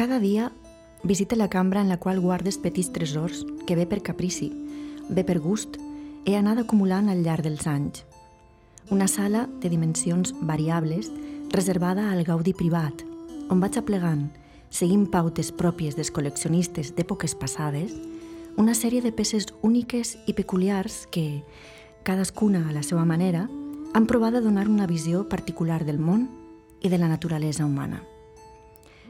[0.00, 0.50] Cada dia
[1.02, 4.46] visite la cambra en la qual guardes petits tresors que ve per caprici,
[5.10, 5.74] ve per gust,
[6.24, 8.06] he anat acumulant al llarg dels anys.
[8.88, 11.10] Una sala de dimensions variables
[11.52, 13.02] reservada al gaudi privat,
[13.52, 14.30] on vaig aplegant,
[14.70, 17.92] seguint pautes pròpies dels col·leccionistes d'èpoques passades,
[18.56, 21.42] una sèrie de peces úniques i peculiars que,
[22.08, 23.50] cadascuna a la seva manera,
[23.92, 26.24] han provat de donar una visió particular del món
[26.80, 28.00] i de la naturalesa humana.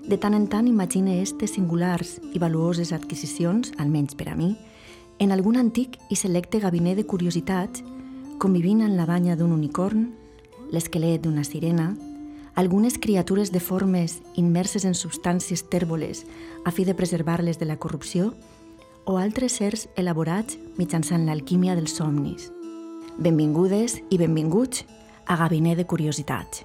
[0.08, 4.54] De tant en tant imagine estes singulars i valuoses adquisicions, almenys per a mi,
[5.20, 7.84] en algun antic i selecte gabinet de curiositats,
[8.40, 10.08] convivint en la banya d'un unicorn,
[10.72, 11.90] l'esquelet d'una sirena,
[12.54, 16.24] algunes criatures deformes immerses en substàncies tèrboles
[16.64, 18.32] a fi de preservar-les de la corrupció,
[19.04, 22.50] o altres sers elaborats mitjançant l'alquímia dels somnis.
[23.18, 24.84] Benvingudes i benvinguts
[25.26, 26.64] a Gabinet de Curiositats.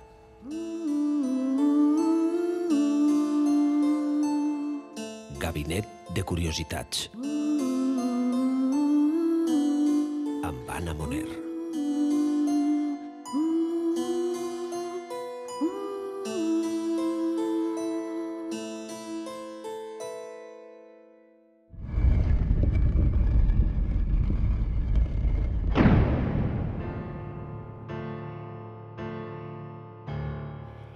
[5.55, 7.09] Gabinet de Curiositats.
[10.43, 11.23] Amb Anna Moner.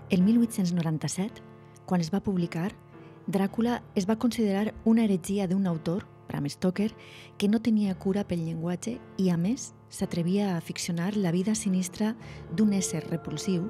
[0.10, 1.48] El 1897,
[1.86, 2.74] quan es va publicar,
[3.30, 6.90] Dràcula es va considerar una heretgia d'un autor, Bram Stoker,
[7.38, 12.16] que no tenia cura pel llenguatge i, a més, s'atrevia a ficcionar la vida sinistra
[12.50, 13.68] d'un ésser repulsiu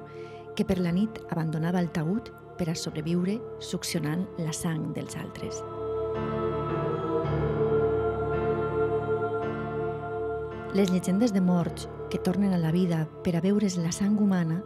[0.56, 5.60] que per la nit abandonava el taüt per a sobreviure succionant la sang dels altres.
[10.72, 14.62] Les llegendes de morts que tornen a la vida per a veure's la sang humana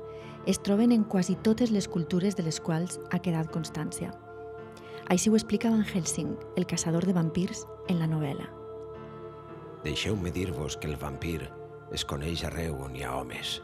[0.46, 4.12] es troben en quasi totes les cultures de les quals ha quedat constància.
[5.12, 8.46] Així ho explica Van Helsing, el caçador de vampirs, en la novel·la.
[9.84, 11.42] Deixeu-me dir-vos que el vampir
[11.92, 13.58] es coneix arreu on hi ha homes.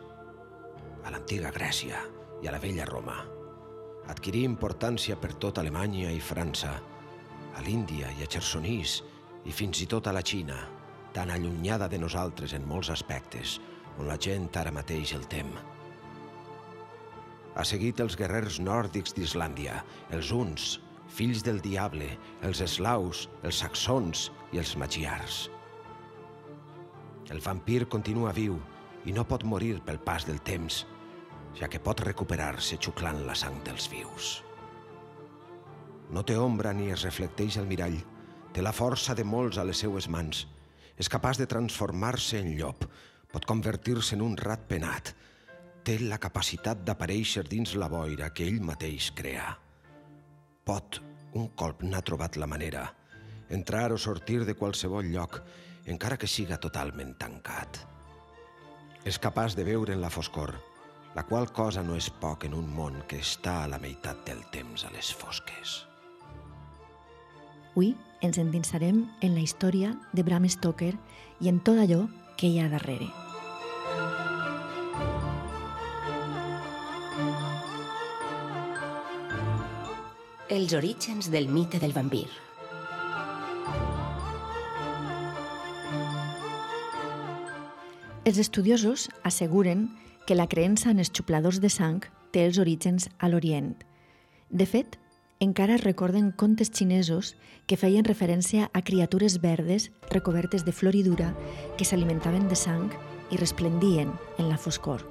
[1.01, 2.03] A l'antiga Grècia
[2.43, 3.17] i a la vella Roma.
[4.13, 6.75] Adquirí importància per tot Alemanya i França,
[7.57, 8.99] a l'Índia i a Chersonís
[9.49, 10.59] i fins i tot a la Xina,
[11.17, 13.57] tan allunyada de nosaltres en molts aspectes,
[13.97, 15.49] on la gent ara mateix el tem.
[17.57, 19.81] Ha seguit els guerrers nòrdics d'Islàndia,
[20.13, 20.77] els uns,
[21.11, 22.09] fills del diable,
[22.47, 25.49] els eslaus, els saxons i els magiars.
[27.31, 28.57] El vampir continua viu
[29.07, 30.85] i no pot morir pel pas del temps,
[31.59, 34.41] ja que pot recuperar-se xuclant la sang dels vius.
[36.11, 38.01] No té ombra ni es reflecteix al mirall,
[38.53, 40.47] té la força de molts a les seues mans,
[40.99, 42.85] és capaç de transformar-se en llop,
[43.31, 45.15] pot convertir-se en un rat penat,
[45.87, 49.70] té la capacitat d'aparèixer dins la boira que ell mateix crea.
[50.71, 51.01] Pot,
[51.35, 52.85] un colp n'ha trobat la manera,
[53.51, 55.41] entrar o sortir de qualsevol lloc,
[55.91, 57.81] encara que siga totalment tancat.
[59.03, 60.53] És capaç de veure en la foscor,
[61.17, 64.45] la qual cosa no és poc en un món que està a la meitat del
[64.55, 65.81] temps a les fosques.
[67.73, 70.93] Avui ens endinsarem en la història de Bram Stoker
[71.41, 72.05] i en tot allò
[72.39, 73.11] que hi ha darrere.
[80.51, 82.27] Els orígens del mite del vampir.
[88.25, 89.85] Els estudiosos asseguren
[90.27, 92.03] que la creença en els xupladors de sang
[92.35, 93.77] té els orígens a l'Orient.
[94.51, 94.99] De fet,
[95.39, 97.37] encara es recorden contes xinesos
[97.71, 101.31] que feien referència a criatures verdes recobertes de floridura
[101.79, 102.91] que s'alimentaven de sang
[103.31, 105.07] i resplendien en la foscor.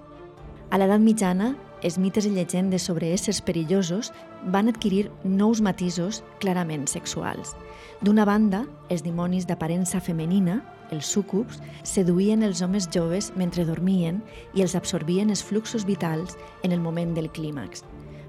[0.69, 1.53] A l'edat mitjana,
[1.83, 4.11] els mites i llegendes sobre éssers perillosos
[4.53, 7.55] van adquirir nous matisos clarament sexuals.
[8.01, 10.59] D'una banda, els dimonis d'aparença femenina,
[10.91, 14.21] els súcubs, seduïen els homes joves mentre dormien
[14.55, 17.83] i els absorbien els fluxos vitals en el moment del clímax.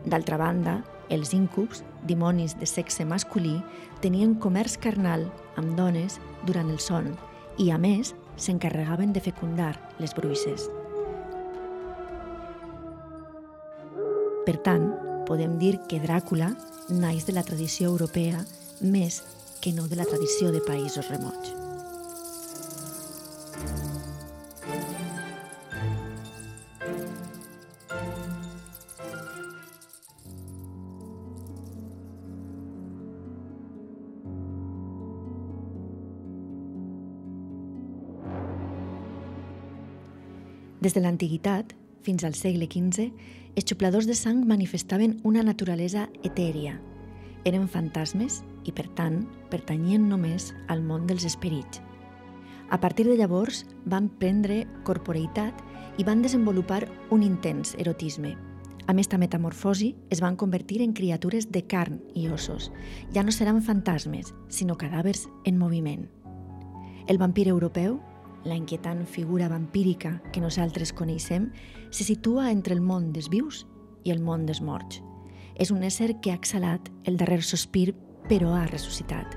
[0.06, 0.80] D'altra banda,
[1.10, 3.58] els íncubs, dimonis de sexe masculí,
[4.00, 5.26] tenien comerç carnal
[5.60, 7.14] amb dones durant el son
[7.58, 10.70] i, a més, s'encarregaven de fecundar les bruixes.
[14.50, 14.88] Per tant,
[15.28, 16.48] podem dir que Dràcula
[16.90, 18.40] naix de la tradició europea
[18.82, 19.20] més
[19.62, 21.54] que no de la tradició de països remots.
[40.82, 43.10] Des de l'antiguitat fins al segle XV,
[43.56, 46.80] els xupladors de sang manifestaven una naturalesa etèria.
[47.48, 51.80] eren fantasmes i, per tant, pertanyien només al món dels esperits.
[52.68, 55.64] A partir de llavors van prendre corporeitat
[55.96, 58.36] i van desenvolupar un intens erotisme.
[58.86, 62.70] Amb esta metamorfosi es van convertir en criatures de carn i ossos.
[63.14, 66.08] Ja no seran fantasmes, sinó cadàvers en moviment.
[67.08, 68.00] El vampir europeu,
[68.44, 71.50] la inquietant figura vampírica que nosaltres coneixem,
[71.90, 73.66] se situa entre el món dels vius
[74.04, 75.02] i el món dels morts.
[75.60, 77.92] És un ésser que ha exhalat el darrer sospir
[78.28, 79.36] però ha ressuscitat.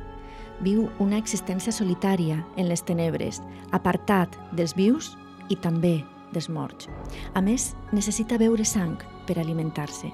[0.64, 3.42] Viu una existència solitària en les tenebres,
[3.72, 5.12] apartat dels vius
[5.50, 6.04] i també
[6.34, 6.88] dels morts.
[7.34, 8.96] A més, necessita beure sang
[9.28, 10.12] per alimentar-se.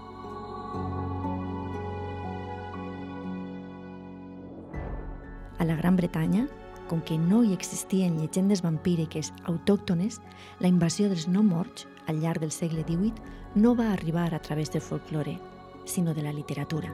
[5.60, 6.48] A la Gran Bretanya,
[6.90, 10.18] com que no hi existien llegendes vampíriques autòctones,
[10.60, 13.14] la invasió dels no morts al llarg del segle XVIII
[13.56, 15.38] no va arribar a través del folklore,
[15.86, 16.92] sinó de la literatura.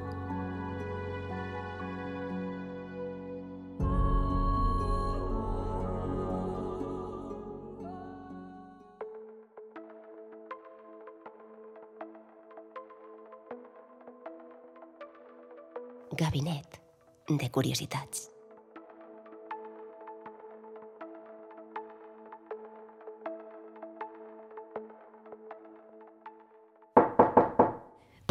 [16.15, 16.79] Gabinet
[17.27, 18.34] de curiositats.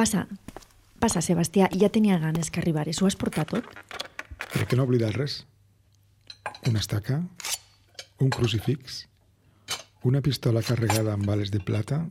[0.04, 0.26] Passa,
[1.00, 2.98] passa, Sebastià, ja tenia ganes que arribares.
[3.00, 3.70] Ho has portat tot?
[4.52, 5.38] Crec que no oblidat res.
[6.68, 7.22] Una estaca,
[8.20, 8.98] un crucifix,
[10.04, 12.02] una pistola carregada amb bales de plata,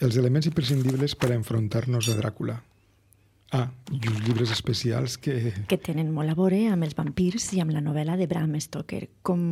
[0.00, 2.56] els elements imprescindibles per a enfrontar-nos a Dràcula.
[3.52, 5.52] Ah, i uns llibres especials que...
[5.68, 9.10] Que tenen molt a veure amb els vampirs i amb la novel·la de Bram Stoker,
[9.20, 9.42] com,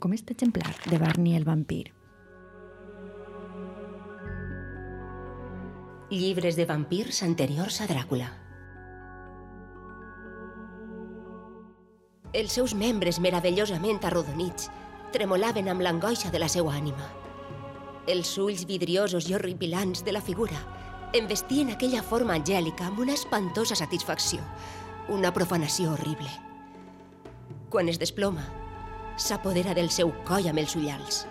[0.00, 1.90] com este exemplar de Barney el vampir.
[6.10, 8.26] Llibres de vampirs anteriors a Dràcula.
[12.34, 14.66] Els seus membres meravellosament arrodonits
[15.14, 17.06] tremolaven amb l'angoixa de la seva ànima.
[18.10, 20.58] Els ulls vidriosos i horripilants de la figura
[21.14, 24.42] embestien aquella forma angèlica amb una espantosa satisfacció,
[25.14, 26.34] una profanació horrible.
[27.70, 28.50] Quan es desploma,
[29.14, 31.24] s'apodera del seu coll amb els ullals,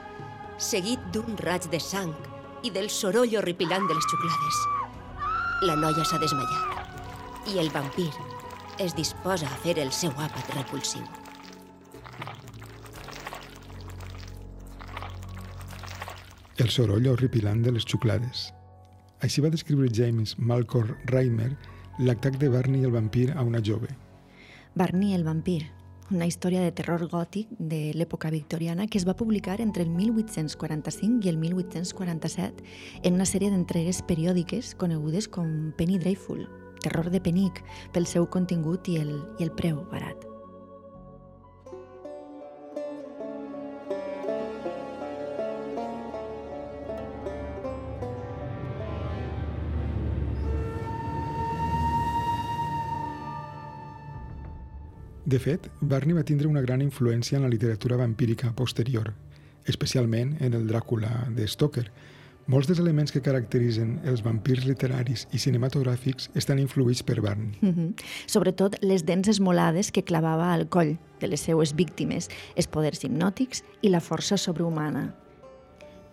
[0.56, 2.16] seguit d'un raig de sang
[2.64, 4.60] i del soroll horripilant de les xuclades.
[5.68, 8.10] La noia s'ha desmaiat i el vampir
[8.80, 11.04] es disposa a fer el seu àpat repulsiu.
[16.60, 18.50] El soroll horripilant de les xuclades.
[19.24, 21.54] Així va descriure James Malcolm Reimer
[22.00, 23.90] l'atac de Barney el vampir a una jove.
[24.76, 25.72] Barney el vampir,
[26.12, 31.26] una història de terror gòtic de l'època victoriana que es va publicar entre el 1845
[31.26, 32.64] i el 1847
[33.04, 36.48] en una sèrie d'entregues periòdiques conegudes com Penny Dreadful,
[36.82, 37.64] terror de penic
[37.94, 40.29] pel seu contingut i el, i el preu barat.
[55.30, 59.12] De fet, Barney va tindre una gran influència en la literatura vampírica posterior,
[59.70, 61.84] especialment en el Dràcula de Stoker.
[62.50, 67.54] Molts dels elements que caracteritzen els vampirs literaris i cinematogràfics estan influïts per Barney.
[67.62, 67.94] Mm -hmm.
[68.26, 73.64] Sobretot les dents esmolades que clavava al coll de les seues víctimes, els poders hipnòtics
[73.82, 75.14] i la força sobrehumana.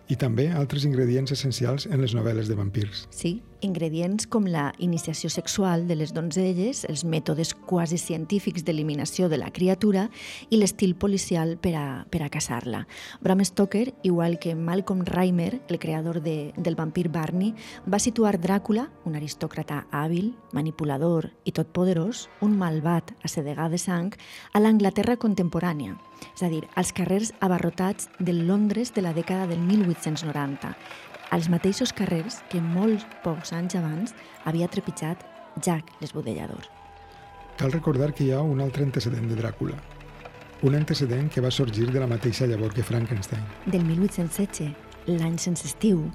[0.07, 3.07] I també altres ingredients essencials en les novel·les de vampirs.
[3.09, 9.39] Sí, ingredients com la iniciació sexual de les donzelles, els mètodes quasi científics d'eliminació de
[9.41, 10.07] la criatura
[10.49, 12.85] i l'estil policial per a, per a caçar-la.
[13.21, 17.53] Bram Stoker, igual que Malcolm Reimer, el creador de, del vampir Barney,
[17.85, 24.13] va situar Dràcula, un aristòcrata hàbil, manipulador i totpoderós, un malvat assedegar de sang,
[24.53, 25.97] a l'Anglaterra contemporània,
[26.33, 30.73] és a dir, als carrers abarrotats del Londres de la dècada del 1890,
[31.31, 34.15] als mateixos carrers que molts pocs anys abans
[34.45, 35.23] havia trepitjat
[35.63, 36.67] Jack l'esbudellador.
[37.57, 39.77] Cal recordar que hi ha un altre antecedent de Dràcula,
[40.67, 43.43] un antecedent que va sorgir de la mateixa llavor que Frankenstein.
[43.65, 44.73] Del 1816,
[45.07, 46.05] l'any sense estiu,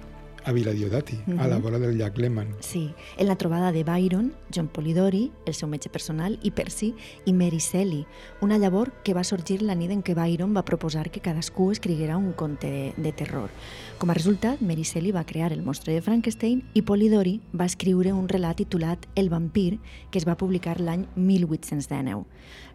[0.44, 1.40] a Vila Diodati, uh -huh.
[1.40, 2.54] a la vora del llac Lehmann.
[2.60, 6.94] Sí, en la trobada de Byron, John Polidori, el seu metge personal, i Percy
[7.24, 8.06] i Mary Shelley,
[8.40, 12.16] una llavor que va sorgir la nit en què Byron va proposar que cadascú escriguera
[12.16, 13.50] un conte de, de terror.
[13.98, 18.12] Com a resultat, Mary Shelley va crear el monstre de Frankenstein i Polidori va escriure
[18.12, 19.78] un relat titulat El vampir,
[20.10, 22.24] que es va publicar l'any 1819.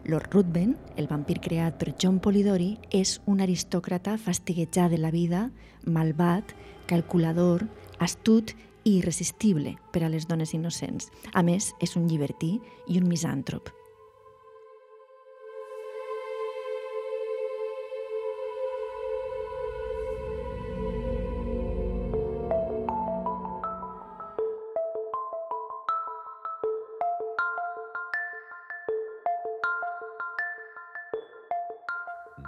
[0.04, 5.50] Lord Ruthven, el vampir creat per John Polidori, és un aristòcrata fastiguejat de la vida,
[5.86, 6.54] malvat,
[6.88, 7.66] calculador,
[7.98, 8.54] astut
[8.84, 11.10] i irresistible per a les dones innocents.
[11.34, 12.56] A més, és un llibertí
[12.88, 13.74] i un misàntrop.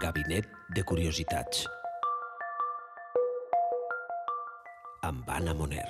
[0.00, 1.79] Gabinet de Curiositats.
[5.02, 5.88] Amb Anna Moner.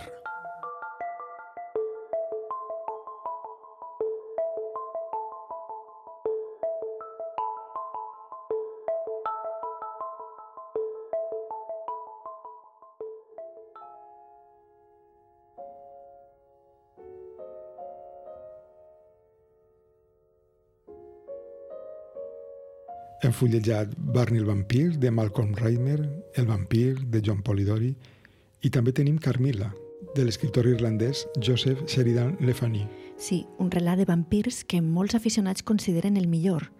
[23.21, 25.99] Hem fullejat Barney el vampir, de Malcolm Reimer,
[26.35, 27.90] El vampir, de John Polidori,
[28.62, 29.71] i també tenim Carmilla,
[30.14, 32.87] de l'escriptor irlandès Joseph Sheridan Le Fanu.
[33.21, 36.71] Sí, un relat de vampirs que molts aficionats consideren el millor.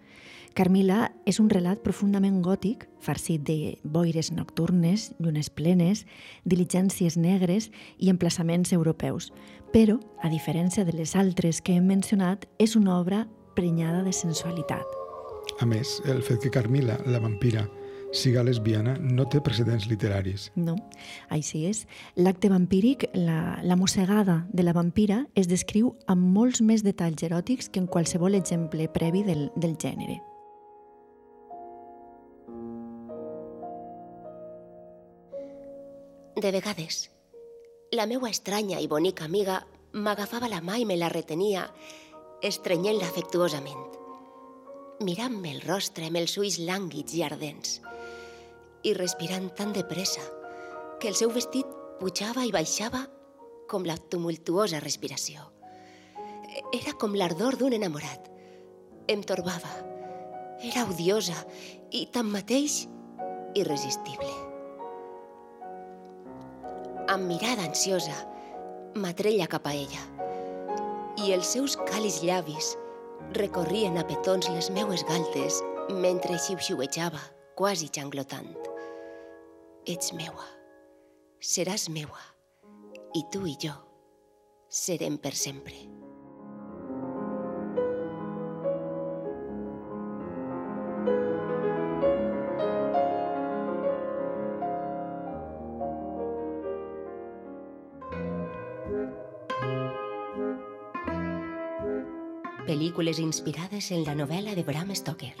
[0.53, 6.03] Carmila és un relat profundament gòtic, farcit de boires nocturnes, llunes plenes,
[6.43, 9.29] diligències negres i emplaçaments europeus.
[9.71, 14.83] Però, a diferència de les altres que hem mencionat, és una obra prenyada de sensualitat.
[15.61, 17.63] A més, el fet que Carmilla, la vampira,
[18.11, 20.49] siga lesbiana no té precedents literaris.
[20.55, 20.75] No,
[21.31, 21.85] així és.
[22.19, 27.71] L'acte vampíric, la, la mossegada de la vampira, es descriu amb molts més detalls eròtics
[27.71, 30.19] que en qualsevol exemple previ del, del gènere.
[36.41, 37.11] De vegades,
[37.93, 39.59] la meua estranya i bonica amiga
[39.93, 41.65] m'agafava la mà i me la retenia,
[42.41, 43.83] estrenyent-la afectuosament,
[45.05, 47.81] mirant-me el rostre amb els ulls lànguids i ardents,
[48.83, 50.23] i respirant tan de pressa
[50.99, 51.67] que el seu vestit
[51.99, 53.05] pujava i baixava
[53.69, 55.45] com la tumultuosa respiració.
[56.75, 58.27] Era com l'ardor d'un enamorat.
[59.07, 59.71] Em torbava.
[60.61, 61.37] Era odiosa
[61.89, 62.85] i, tanmateix,
[63.57, 64.31] irresistible.
[67.11, 68.15] Amb mirada ansiosa,
[68.95, 70.03] m'atrella cap a ella
[71.19, 72.71] i els seus càlids llavis
[73.37, 75.59] recorrien a petons les meues galtes
[75.91, 77.21] mentre xiu-xiuejava,
[77.59, 78.60] quasi xanglotant.
[79.89, 80.43] Ets meua,
[81.41, 82.19] seràs meua,
[83.17, 83.73] i tu i jo
[84.69, 85.73] serem per sempre.
[102.69, 105.33] Pel·lícules inspirades en la novel·la de Bram Stoker.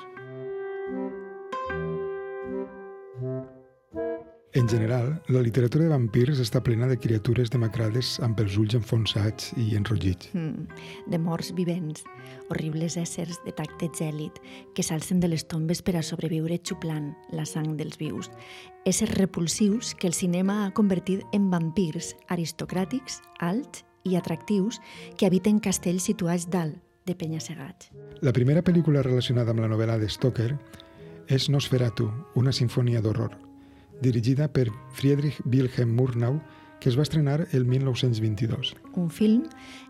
[4.53, 9.53] En general, la literatura de vampirs està plena de criatures demacrades amb els ulls enfonsats
[9.55, 10.27] i enrogits.
[10.35, 10.65] Mm,
[11.07, 12.03] de morts vivents,
[12.49, 14.41] horribles éssers de tacte gèlid
[14.75, 18.27] que s'alcen de les tombes per a sobreviure xuplant la sang dels vius.
[18.83, 24.81] Éssers repulsius que el cinema ha convertit en vampirs aristocràtics, alts i atractius
[25.15, 26.75] que habiten castells situats dalt
[27.07, 27.87] de penya-segats.
[28.19, 30.51] La primera pel·lícula relacionada amb la novel·la de Stoker
[31.31, 33.31] és Nosferatu, una sinfonia d'horror,
[34.01, 36.41] dirigida per Friedrich Wilhelm Murnau,
[36.81, 38.73] que es va estrenar el 1922.
[38.97, 39.43] Un film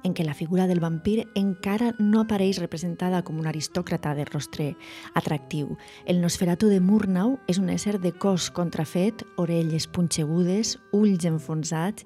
[0.04, 4.68] en què la figura del vampir encara no apareix representada com un aristòcrata de rostre
[5.16, 5.78] atractiu.
[6.06, 12.04] El Nosferatu de Murnau és un ésser de cos contrafet, orelles punxegudes, ulls enfonsats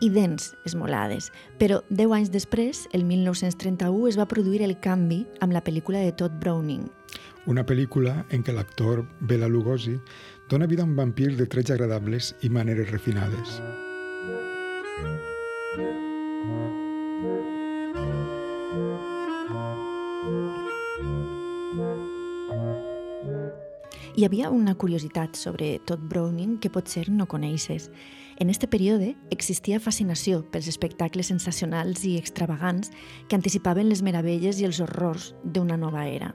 [0.00, 1.30] i dents esmolades.
[1.60, 6.16] Però deu anys després, el 1931, es va produir el canvi amb la pel·lícula de
[6.16, 6.88] Todd Browning.
[7.48, 9.96] Una pel·lícula en què l'actor Bela Lugosi
[10.50, 13.60] dona vida a un vampir de trets agradables i maneres refinades.
[24.20, 27.86] Hi havia una curiositat sobre Todd Browning que potser no coneixes.
[28.36, 32.92] En este període existia fascinació pels espectacles sensacionals i extravagants
[33.30, 36.34] que anticipaven les meravelles i els horrors d'una nova era.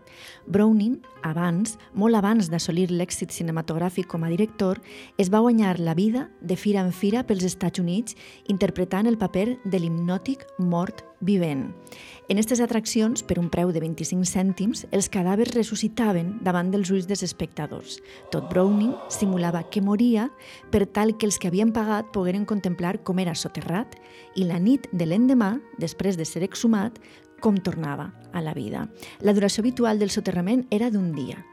[0.50, 4.82] Browning, abans, molt abans d'assolir l'èxit cinematogràfic com a director,
[5.22, 8.18] es va guanyar la vida de fira en fira pels Estats Units
[8.50, 11.74] interpretant el paper de l'hipnòtic mort vivent.
[12.25, 17.05] En aquestes atraccions, per un preu de 25 cèntims, els cadàvers ressuscitaven davant dels ulls
[17.05, 18.00] dels espectadors.
[18.34, 20.32] Tot Browning simulava que moria
[20.74, 23.94] per tal que els que havien pagat pogueren contemplar com era soterrat
[24.36, 26.98] i la nit de l'endemà, després de ser exhumat,
[27.41, 28.88] com tornava a la vida.
[29.22, 31.44] La duració habitual del soterrament era d'un dia.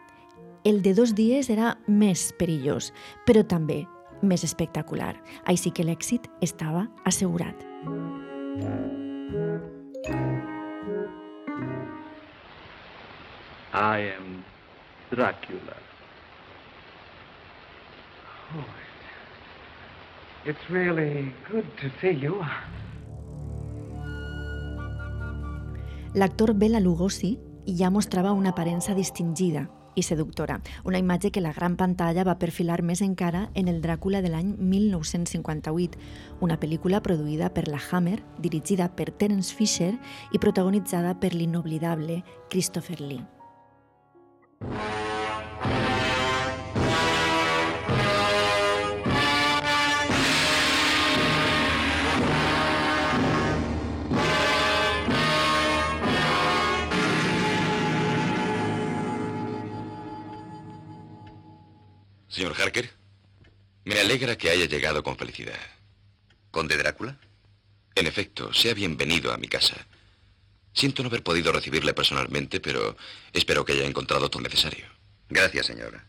[0.64, 2.92] El de dos dies era més perillós,
[3.26, 3.82] però també
[4.22, 5.16] més espectacular.
[5.44, 7.66] Així que l'èxit estava assegurat.
[13.72, 14.44] I am
[15.10, 15.76] Dracula.
[18.54, 18.64] Oh,
[20.44, 22.44] it's really good to see you.
[26.14, 31.76] L'actor Bela Lugosi ja mostrava una aparença distingida i seductora, una imatge que la gran
[31.76, 35.98] pantalla va perfilar més encara en el Dràcula de l'any 1958,
[36.40, 39.94] una pel·lícula produïda per la Hammer, dirigida per Terence Fisher
[40.32, 43.22] i protagonitzada per l'inoblidable Christopher Lee.
[62.32, 62.90] Señor Harker,
[63.84, 65.60] me alegra que haya llegado con felicidad.
[66.50, 67.18] ¿Conde Drácula?
[67.94, 69.76] En efecto, sea bienvenido a mi casa.
[70.72, 72.96] Siento no haber podido recibirle personalmente, pero
[73.34, 74.86] espero que haya encontrado todo necesario.
[75.28, 76.06] Gracias, señora.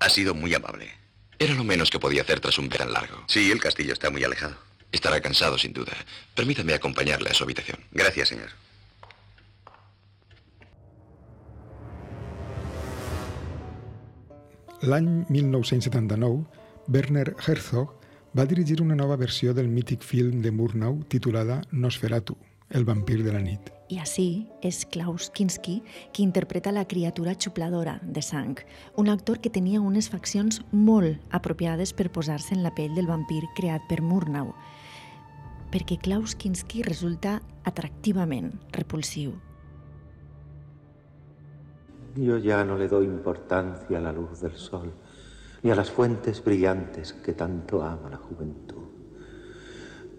[0.00, 0.92] Ha sido muy amable.
[1.38, 3.24] Era lo menos que podía hacer tras un verano largo.
[3.28, 4.56] Sí, el castillo está muy alejado.
[4.90, 5.92] Estará cansado, sin duda.
[6.34, 7.78] Permítame acompañarle a su habitación.
[7.92, 8.50] Gracias, señor.
[14.84, 16.44] L'any 1979,
[16.92, 17.94] Werner Herzog
[18.36, 22.36] va dirigir una nova versió del mític film de Murnau titulada Nosferatu,
[22.68, 23.70] el vampir de la nit.
[23.88, 24.26] I així
[24.60, 25.78] és Klaus Kinski
[26.12, 28.60] qui interpreta la criatura xupladora de sang,
[29.00, 33.40] un actor que tenia unes faccions molt apropiades per posar-se en la pell del vampir
[33.56, 34.52] creat per Murnau,
[35.72, 39.32] perquè Klaus Kinski resulta atractivament repulsiu.
[42.16, 44.92] Yo ya no le doy importancia a la luz del sol
[45.64, 48.84] ni a las fuentes brillantes que tanto ama la juventud.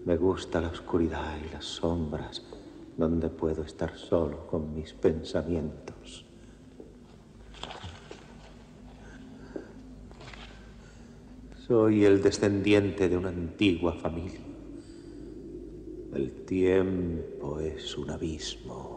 [0.04, 2.42] Me gusta la oscuridad y las sombras
[2.96, 6.26] donde puedo estar solo con mis pensamientos.
[11.66, 14.40] Soy el descendiente de una antigua familia.
[16.14, 18.95] El tiempo es un abismo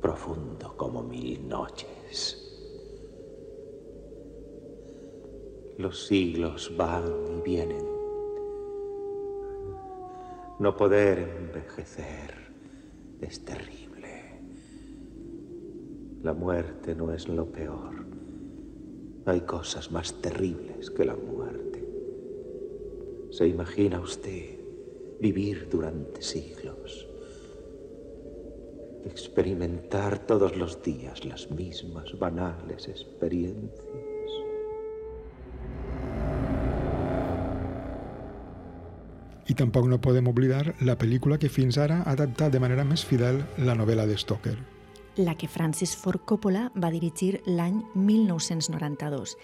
[0.00, 2.42] profundo como mil noches.
[5.78, 7.04] Los siglos van
[7.36, 7.84] y vienen.
[10.58, 12.34] No poder envejecer
[13.20, 14.40] es terrible.
[16.22, 18.06] La muerte no es lo peor.
[19.26, 21.86] Hay cosas más terribles que la muerte.
[23.30, 24.58] ¿Se imagina usted
[25.20, 27.06] vivir durante siglos?
[29.06, 33.86] Experimentar todos los días las mismas banales experiencias.
[39.46, 43.06] I tampoc no podem oblidar la pel·lícula que fins ara ha adaptat de manera més
[43.06, 44.58] fidel la novel·la de Stoker.
[45.16, 49.36] La que Francis Ford Coppola va dirigir l'any 1992.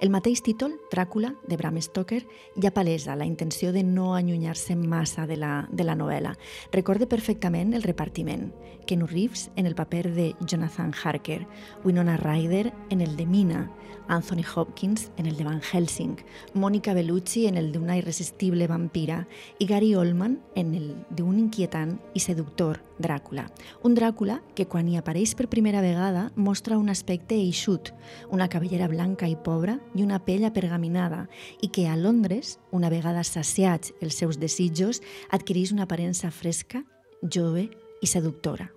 [0.00, 2.22] El mateix títol, Dràcula, de Bram Stoker,
[2.56, 6.34] ja palesa la intenció de no allunyar-se massa de la, de la novel·la.
[6.72, 8.50] Recorde perfectament el repartiment.
[8.86, 11.46] Keanu Reeves en el paper de Jonathan Harker,
[11.84, 13.70] Winona Ryder en el de Mina,
[14.08, 16.16] Anthony Hopkins en el de Van Helsing,
[16.54, 22.00] Mónica Bellucci en el de una irresistible vampira i Gary Oldman en el d'un inquietant
[22.14, 23.46] i seductor Dràcula.
[23.82, 27.92] Un Dràcula que quan hi apareix per primera vegada mostra un aspecte eixut,
[28.28, 31.24] una cabellera blanca i pobra i una pell apergaminada
[31.60, 36.84] i que a Londres, una vegada saciats els seus desitjos, adquireix una aparença fresca,
[37.22, 38.70] jove i seductora.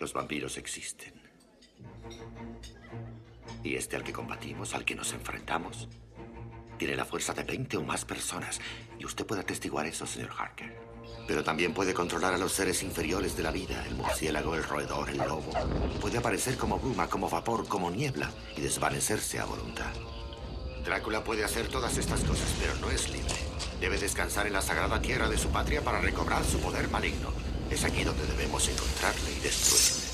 [0.00, 1.12] Los vampiros existen.
[3.62, 5.88] Y este al que combatimos, al que nos enfrentamos,
[6.78, 8.58] tiene la fuerza de 20 o más personas.
[8.98, 10.89] Y usted puede atestiguar eso, señor Harker.
[11.26, 15.10] Pero también puede controlar a los seres inferiores de la vida, el murciélago, el roedor,
[15.10, 15.52] el lobo.
[16.00, 19.92] Puede aparecer como bruma, como vapor, como niebla y desvanecerse a voluntad.
[20.84, 23.34] Drácula puede hacer todas estas cosas, pero no es libre.
[23.80, 27.32] Debe descansar en la sagrada tierra de su patria para recobrar su poder maligno.
[27.70, 30.09] Es aquí donde debemos encontrarle y destruirle.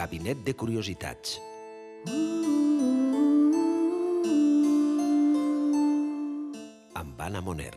[0.00, 1.34] Gabinet de Curiositats.
[7.00, 7.74] Amb Anna Moner.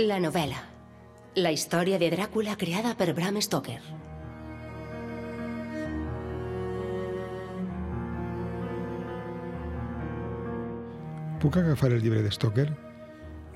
[0.00, 0.66] La novel·la.
[1.38, 3.99] La història de Dràcula creada per Bram Stoker.
[11.40, 12.68] Puc agafar el llibre de Stoker?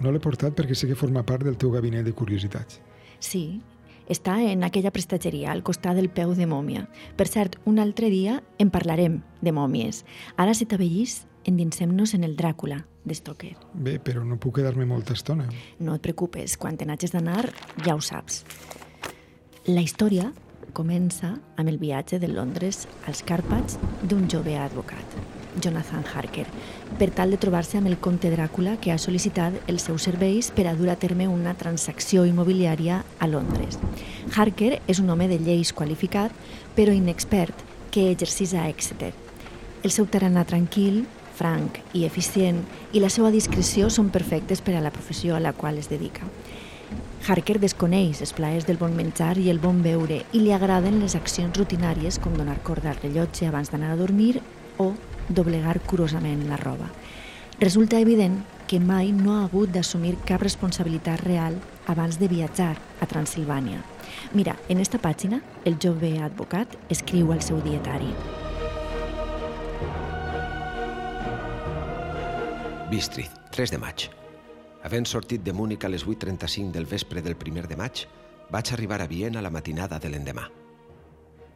[0.01, 2.79] No l'he portat perquè sé que forma part del teu gabinet de curiositats.
[3.20, 3.61] Sí,
[4.09, 6.87] està en aquella prestatgeria, al costat del peu de mòmia.
[7.18, 10.01] Per cert, un altre dia en parlarem de mòmies.
[10.40, 13.53] Ara, si t'avellís, endinsem-nos en el Dràcula, de Stoker.
[13.75, 15.51] Bé, però no puc quedar-me molta estona.
[15.79, 17.51] No et preocupes, quan te n'hagis d'anar
[17.85, 18.47] ja ho saps.
[19.68, 20.33] La història
[20.73, 25.20] comença amb el viatge de Londres als Càrpats d'un jove advocat,
[25.61, 26.47] Jonathan Harker,
[26.99, 30.67] per tal de trobar-se amb el comte Dràcula que ha sol·licitat els seus serveis per
[30.69, 33.79] a dur a terme una transacció immobiliària a Londres.
[34.35, 36.33] Harker és un home de lleis qualificat,
[36.77, 37.55] però inexpert,
[37.95, 39.12] que exercís a Exeter.
[39.85, 42.62] El seu tarannà tranquil, franc i eficient
[42.93, 46.27] i la seva discreció són perfectes per a la professió a la qual es dedica.
[47.25, 51.14] Harker desconeix els plaers del bon menjar i el bon beure i li agraden les
[51.17, 54.43] accions rutinàries com donar corda al rellotge abans d'anar a dormir
[54.77, 54.93] o
[55.29, 56.91] doblegar curosament la roba.
[57.61, 63.07] Resulta evident que mai no ha hagut d'assumir cap responsabilitat real abans de viatjar a
[63.07, 63.83] Transilvània.
[64.33, 68.11] Mira, en esta pàgina, el jove advocat escriu al seu dietari.
[72.91, 74.09] Bistrit, 3 de maig.
[74.85, 78.05] Havent sortit de Múnich a les 8.35 del vespre del primer de maig,
[78.51, 80.49] vaig arribar a Viena la matinada de l'endemà.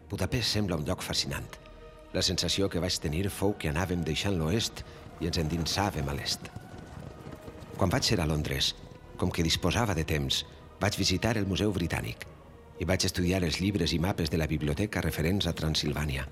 [0.09, 1.68] Budapest sembla un lloc fascinant.
[2.17, 4.81] La sensació que vaig tenir fou que anàvem deixant l'oest
[5.21, 6.49] i ens endinsàvem a l'est.
[7.77, 8.73] Quan vaig ser a Londres,
[9.21, 10.45] com que disposava de temps,
[10.81, 12.25] vaig visitar el Museu Britànic
[12.79, 16.25] i vaig estudiar els llibres i mapes de la biblioteca referents a Transilvània.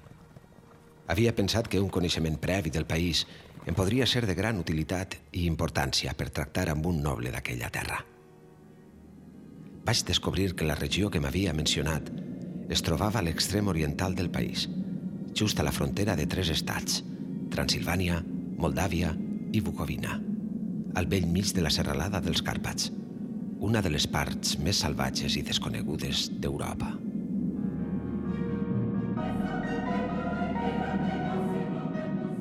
[1.13, 3.25] Havia pensat que un coneixement previ del país
[3.67, 8.01] em podria ser de gran utilitat i importància per tractar amb un noble d'aquella terra.
[9.87, 12.11] Vaig descobrir que la regió que m'havia mencionat
[12.71, 14.67] es trobava a l'extrem oriental del país,
[15.37, 17.03] just a la frontera de tres estats,
[17.53, 18.23] Transilvània,
[18.57, 19.11] Moldàvia
[19.53, 20.15] i Bucovina,
[20.97, 22.89] al vell mig de la serralada dels Càrpats,
[23.61, 26.89] una de les parts més salvatges i desconegudes d'Europa.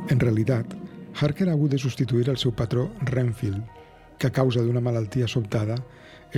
[0.08, 0.72] En realitat,
[1.20, 3.60] Harker ha hagut de substituir el seu patró Renfield,
[4.18, 5.76] que a causa d'una malaltia sobtada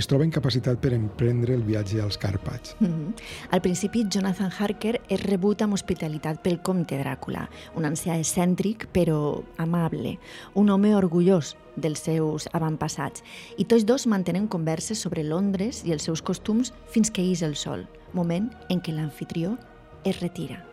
[0.00, 2.76] es troba incapacitat per emprendre el viatge als Càrpats.
[2.80, 3.14] Mm -hmm.
[3.50, 9.42] Al principi, Jonathan Harker és rebut amb hospitalitat pel comte Dràcula, un ancià excèntric però
[9.56, 10.18] amable,
[10.54, 13.22] un home orgullós dels seus avantpassats,
[13.56, 17.56] i tots dos mantenen converses sobre Londres i els seus costums fins que ix el
[17.56, 19.58] sol, moment en què l'anfitrió
[20.04, 20.67] es retira.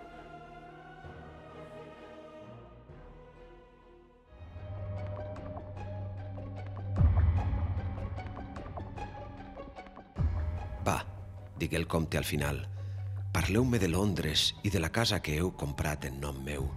[10.85, 10.99] Va,
[11.59, 12.61] digué el comte al final,
[13.33, 16.69] parleu-me de Londres i de la casa que heu comprat en nom meu.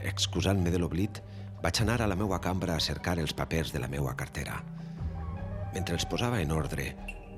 [0.00, 1.22] Excusant-me de l'oblit,
[1.62, 4.60] vaig anar a la meua cambra a cercar els papers de la meua cartera.
[5.74, 6.92] Mentre els posava en ordre,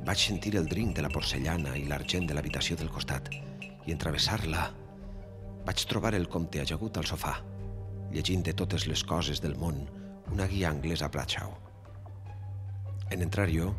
[0.05, 3.99] vaig sentir el drinc de la porcellana i l'argent de l'habitació del costat i en
[3.99, 4.69] travessar-la
[5.69, 7.35] vaig trobar el comte ajagut al sofà,
[8.13, 9.83] llegint de totes les coses del món
[10.33, 11.51] una guia anglesa a Bradshaw.
[13.11, 13.73] En entrar jo,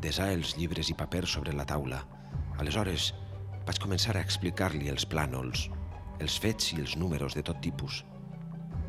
[0.00, 2.00] desar els llibres i papers sobre la taula.
[2.58, 3.12] Aleshores,
[3.66, 5.68] vaig començar a explicar-li els plànols,
[6.20, 8.02] els fets i els números de tot tipus.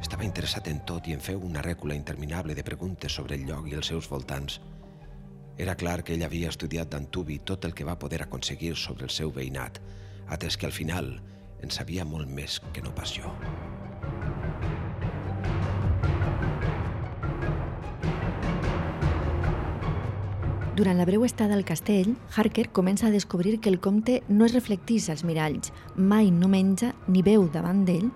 [0.02, 3.70] Estava interessat en tot i en feu una rècula interminable de preguntes sobre el lloc
[3.72, 4.60] i els seus voltants.
[5.58, 9.16] Era clar que ell havia estudiat d'antubi tot el que va poder aconseguir sobre el
[9.16, 9.80] seu veïnat,
[10.28, 11.16] atès que al final
[11.64, 13.32] en sabia molt més que no pas jo.
[20.76, 24.52] Durant la breu estada al castell, Harker comença a descobrir que el comte no es
[24.54, 28.10] reflectís als miralls, mai no menja ni veu davant d'ell,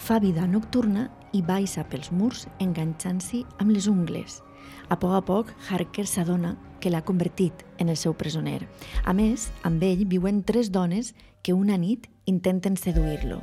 [0.00, 4.40] fa vida nocturna i baixa pels murs enganxant-s'hi amb les ungles.
[4.88, 8.62] A poc a poc, Harker s'adona que l'ha convertit en el seu presoner.
[9.04, 13.42] A més, amb ell viuen tres dones que una nit intenten seduir-lo.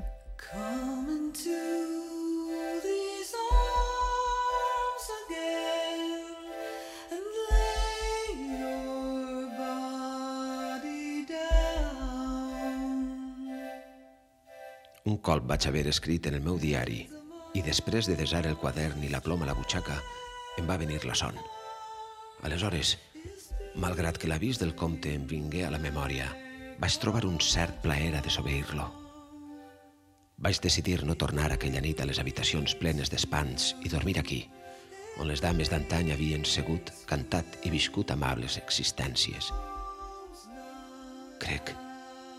[15.13, 17.03] Un colp vaig haver escrit en el meu diari
[17.53, 19.99] i després de desar el quadern i la ploma a la butxaca
[20.57, 21.35] em va venir la son.
[22.47, 22.95] Aleshores,
[23.83, 26.31] malgrat que l'avís del comte em vingué a la memòria,
[26.81, 28.87] vaig trobar un cert plaer a desobeir-lo.
[30.41, 34.41] Vaig decidir no tornar aquella nit a les habitacions plenes d'espants i dormir aquí,
[35.21, 39.53] on les dames d'antany havien segut, cantat i viscut amables existències.
[41.45, 41.69] Crec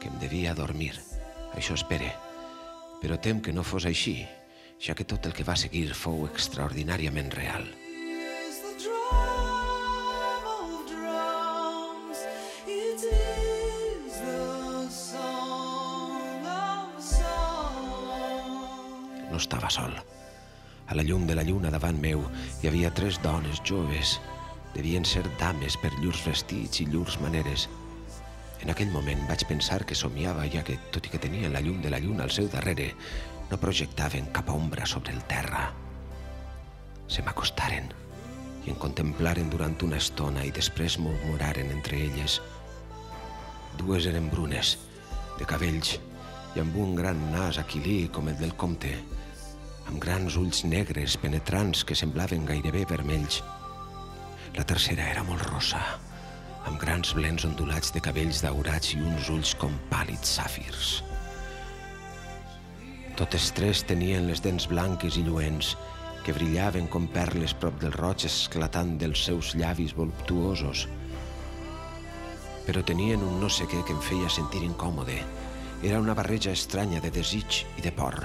[0.03, 0.97] que em devia dormir,
[1.55, 2.11] això espere,
[3.05, 4.15] però tem que no fos així,
[4.81, 7.67] ja que tot el que va seguir fou extraordinàriament real.
[19.29, 19.93] No estava sol.
[20.89, 22.25] A la llum de la lluna davant meu
[22.63, 24.17] hi havia tres dones joves.
[24.73, 27.69] Devien ser dames per llurs vestits i llurs maneres.
[28.63, 31.83] En aquell moment vaig pensar que somiava, ja que, tot i que tenien la llum
[31.83, 32.93] de la lluna al seu darrere,
[33.51, 35.69] no projectaven cap ombra sobre el terra.
[37.09, 37.91] Se m'acostaren
[38.65, 42.39] i em contemplaren durant una estona i després murmuraren entre elles.
[43.77, 44.79] Dues eren brunes,
[45.39, 45.99] de cabells,
[46.55, 48.95] i amb un gran nas aquilí com el del comte,
[49.91, 53.43] amb grans ulls negres penetrants que semblaven gairebé vermells.
[54.55, 55.83] La tercera era molt rosa,
[56.65, 60.95] amb grans blens ondulats de cabells daurats i uns ulls com pàl·lids sàfirs.
[63.15, 65.75] Totes tres tenien les dents blanques i lluents,
[66.25, 70.87] que brillaven com perles prop del roig esclatant dels seus llavis voluptuosos.
[72.65, 75.19] Però tenien un no sé què que em feia sentir incòmode.
[75.85, 78.17] Era una barreja estranya de desig i de por.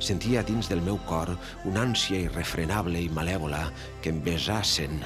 [0.00, 1.34] Sentia dins del meu cor
[1.68, 3.66] una ànsia irrefrenable i malèvola
[4.00, 5.04] que em besassen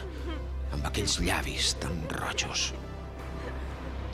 [0.74, 2.70] amb aquells llavis tan rojos.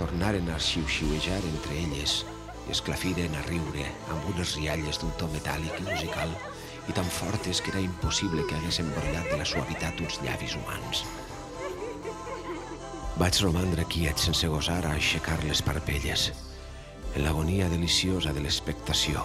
[0.01, 2.19] Tornaren a xiu-xiuejar entre elles
[2.66, 6.33] i esclafiren a riure amb unes rialles d'un to metàl·lic i musical
[6.87, 11.05] i tan fortes que era impossible que haguessin brollat de la suavitat uns llavis humans.
[13.16, 16.29] Vaig romandre quiet sense gosar a aixecar les parpelles,
[17.14, 19.25] en l'agonia deliciosa de l'expectació.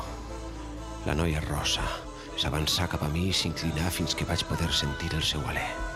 [1.06, 1.84] La noia rosa
[2.40, 5.91] s'avançà cap a mi i s'inclinà fins que vaig poder sentir el seu alè.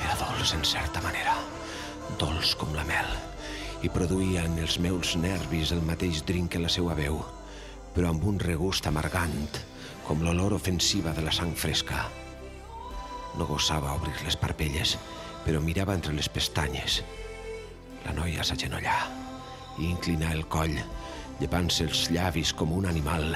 [0.00, 1.36] Era dolç en certa manera,
[2.18, 3.08] dolç com la mel,
[3.84, 7.20] i produïa en els meus nervis el mateix drinc que la seva veu,
[7.94, 9.48] però amb un regust amargant,
[10.04, 12.04] com l'olor ofensiva de la sang fresca.
[13.38, 14.96] No gosava obrir les parpelles,
[15.44, 17.02] però mirava entre les pestanyes.
[18.04, 18.98] La noia s'agenollà
[19.80, 20.76] i inclinà el coll,
[21.40, 23.34] llevant-se els llavis com un animal.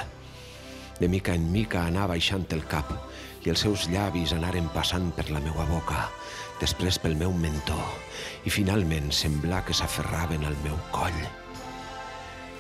[0.98, 2.92] De mica en mica anava baixant el cap
[3.44, 6.08] i els seus llavis anaren passant per la meua boca,
[6.60, 7.78] després pel meu mentó,
[8.44, 11.20] i finalment semblar que s'aferraven al meu coll.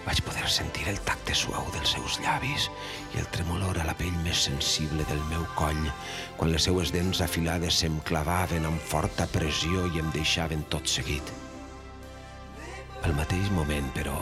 [0.08, 2.68] Vaig poder sentir el tacte suau dels seus llavis
[3.12, 5.82] i el tremolor a la pell més sensible del meu coll
[6.38, 11.34] quan les seues dents afilades se'm clavaven amb forta pressió i em deixaven tot seguit.
[13.04, 14.16] Al mateix moment, però,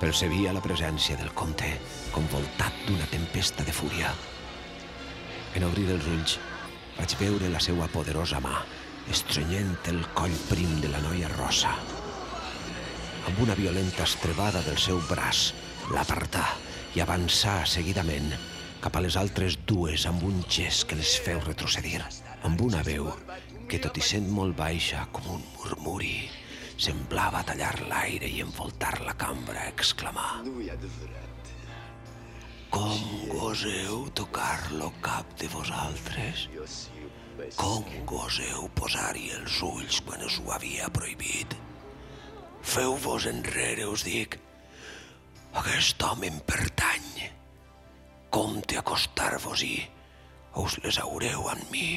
[0.00, 1.68] percebia la presència del comte
[2.14, 4.14] convoltat d'una tempesta de fúria.
[5.54, 6.38] En obrir els ulls,
[6.96, 8.56] vaig veure la seva poderosa mà
[9.10, 11.72] estrenyent el coll prim de la noia rosa
[13.28, 15.52] amb una violenta estrebada del seu braç,
[15.94, 16.44] l'apartà
[16.96, 18.32] i avançà seguidament
[18.82, 22.00] cap a les altres dues amb un gest que les feu retrocedir,
[22.42, 23.08] amb una veu
[23.70, 26.16] que, tot i sent molt baixa com un murmuri,
[26.76, 30.42] semblava tallar l'aire i envoltar la cambra, exclamar
[32.72, 36.48] Com goseu tocar-lo cap de vosaltres?
[37.56, 41.56] Com goseu posar-hi els ulls quan us ho havia prohibit?
[42.62, 44.38] Feu-vos enrere, us dic.
[45.60, 47.28] Aquest home em pertany.
[48.32, 49.76] Compte acostar-vos-hi,
[50.62, 51.88] us les haureu amb mi.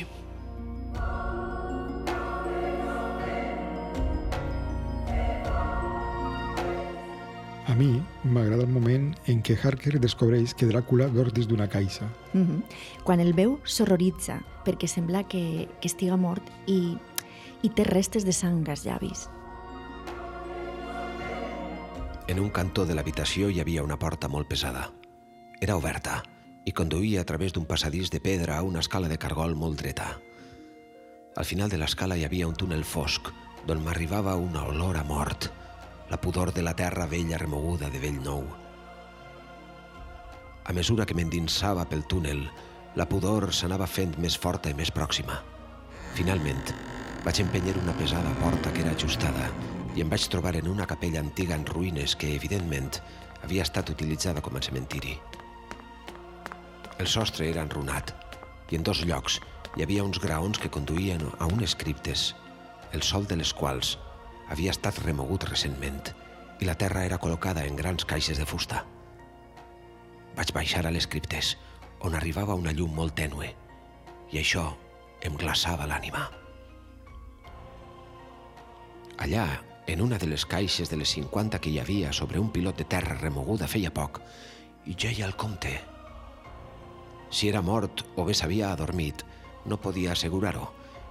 [7.76, 12.06] A mi m'agrada el moment en què Harker descobreix que Dràcula dorm dins d'una caixa.
[12.32, 12.62] Mm -hmm.
[13.04, 16.96] Quan el veu s'horroritza perquè sembla que, que estiga mort i,
[17.64, 19.30] i té restes de sang als llavis.
[22.28, 24.94] En un cantó de l'habitació hi havia una porta molt pesada.
[25.60, 26.24] Era oberta
[26.64, 30.18] i conduïa a través d'un passadís de pedra a una escala de cargol molt dreta.
[31.36, 33.34] Al final de l'escala hi havia un túnel fosc
[33.68, 35.52] d'on m'arribava una olor a mort,
[36.16, 38.46] la pudor de la terra vella remoguda de vell nou.
[40.64, 42.46] A mesura que m'endinsava pel túnel,
[42.96, 45.42] la pudor s'anava fent més forta i més pròxima.
[46.16, 46.72] Finalment,
[47.26, 49.50] vaig empenyer una pesada porta que era ajustada
[49.92, 53.02] i em vaig trobar en una capella antiga en ruïnes que, evidentment,
[53.44, 55.18] havia estat utilitzada com a cementiri.
[56.96, 58.16] El sostre era enrunat
[58.72, 59.42] i en dos llocs
[59.76, 62.30] hi havia uns graons que conduïen a unes criptes,
[62.96, 63.98] el sol de les quals
[64.50, 66.12] havia estat remogut recentment
[66.62, 68.84] i la terra era col·locada en grans caixes de fusta.
[70.36, 71.56] Vaig baixar a les criptes,
[72.04, 73.50] on arribava una llum molt tènue,
[74.32, 74.66] i això
[75.26, 76.28] em glaçava l'ànima.
[79.18, 79.46] Allà,
[79.88, 82.88] en una de les caixes de les 50 que hi havia sobre un pilot de
[82.96, 84.20] terra remoguda feia poc,
[84.86, 85.74] i geia el comte.
[87.30, 89.24] Si era mort o bé s'havia adormit,
[89.66, 90.68] no podia assegurar-ho,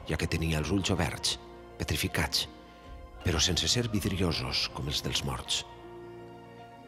[0.08, 1.38] ja que tenia els ulls oberts,
[1.78, 2.46] petrificats,
[3.24, 5.64] però sense ser vidriosos com els dels morts.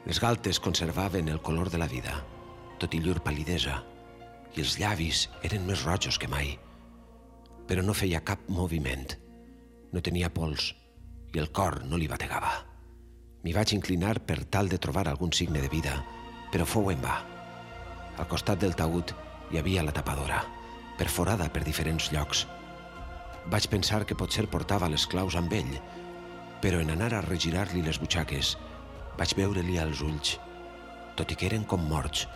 [0.07, 2.21] Les galtes conservaven el color de la vida,
[2.79, 3.81] tot i llur palidesa,
[4.55, 6.55] i els llavis eren més rojos que mai.
[7.67, 9.09] Però no feia cap moviment.
[9.93, 10.71] No tenia pols
[11.35, 12.53] i el cor no li bategava.
[13.43, 15.99] M'hi vaig inclinar per tal de trobar algun signe de vida,
[16.53, 17.19] però fou en va.
[18.17, 19.13] Al costat del taüt
[19.53, 20.41] hi havia la tapadora,
[20.99, 22.47] perforada per diferents llocs.
[23.53, 25.77] Vaig pensar que potser portava les claus amb ell,
[26.63, 28.57] però en anar a regirar-li les butxaques
[29.17, 30.37] vaig veure-li als ulls,
[31.17, 32.27] tot i que eren com morts,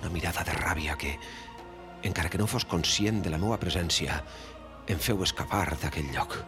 [0.00, 1.16] una mirada de ràbia que,
[2.02, 4.20] encara que no fos conscient de la meva presència,
[4.88, 6.38] em feu escapar d'aquell lloc.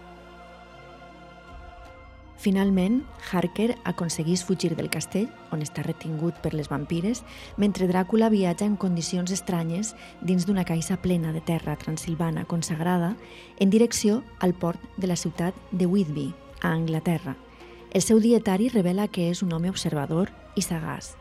[2.38, 3.00] Finalment,
[3.32, 7.24] Harker aconseguís fugir del castell, on està retingut per les vampires,
[7.58, 13.16] mentre Dràcula viatja en condicions estranyes dins d'una caixa plena de terra transilvana consagrada
[13.58, 16.28] en direcció al port de la ciutat de Whitby,
[16.62, 17.36] a Anglaterra.
[17.90, 21.14] El seu dietari revela que és un home observador i sagaç,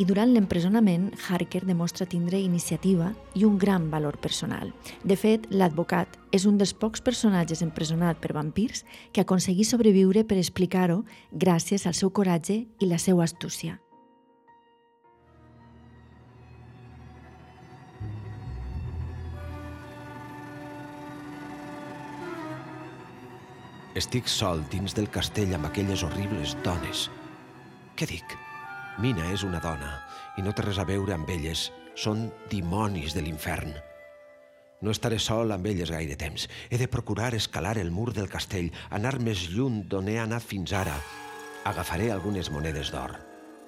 [0.00, 4.72] i durant l'empresonament Harker demostra tindre iniciativa i un gran valor personal.
[5.04, 10.40] De fet, l'advocat és un dels pocs personatges empresonat per vampirs que aconseguí sobreviure per
[10.40, 13.76] explicar-ho gràcies al seu coratge i la seva astúcia.
[23.98, 27.08] Estic sol dins del castell amb aquelles horribles dones.
[27.98, 28.36] Què dic?
[29.02, 29.96] Mina és una dona
[30.38, 31.70] i no té res a veure amb elles.
[31.98, 33.74] Són dimonis de l'infern.
[34.80, 36.46] No estaré sol amb elles gaire temps.
[36.70, 40.72] He de procurar escalar el mur del castell, anar més lluny d'on he anat fins
[40.72, 40.94] ara.
[41.66, 43.18] Agafaré algunes monedes d'or,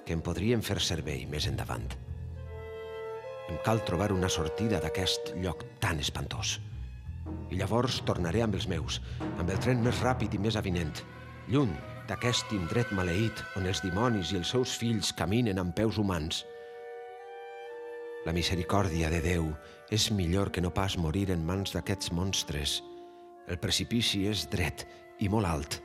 [0.07, 1.91] que em podrien fer servei més endavant.
[3.51, 6.61] Em cal trobar una sortida d'aquest lloc tan espantós.
[7.51, 8.99] I llavors tornaré amb els meus,
[9.37, 10.93] amb el tren més ràpid i més avinent,
[11.51, 11.73] lluny
[12.07, 16.43] d'aquest indret maleït on els dimonis i els seus fills caminen amb peus humans.
[18.25, 19.49] La misericòrdia de Déu
[19.91, 22.77] és millor que no pas morir en mans d'aquests monstres.
[23.47, 24.85] El precipici és dret
[25.19, 25.79] i molt alt.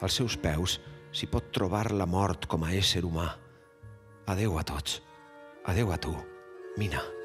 [0.00, 0.78] Als seus peus
[1.12, 3.28] s'hi pot trobar la mort com a ésser humà.
[4.26, 5.02] Adeu a tots.
[5.68, 6.16] Adeu a tu,
[6.76, 7.15] Mina.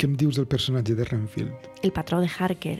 [0.00, 1.66] Què em dius del personatge de Renfield?
[1.84, 2.78] El patró de Harker,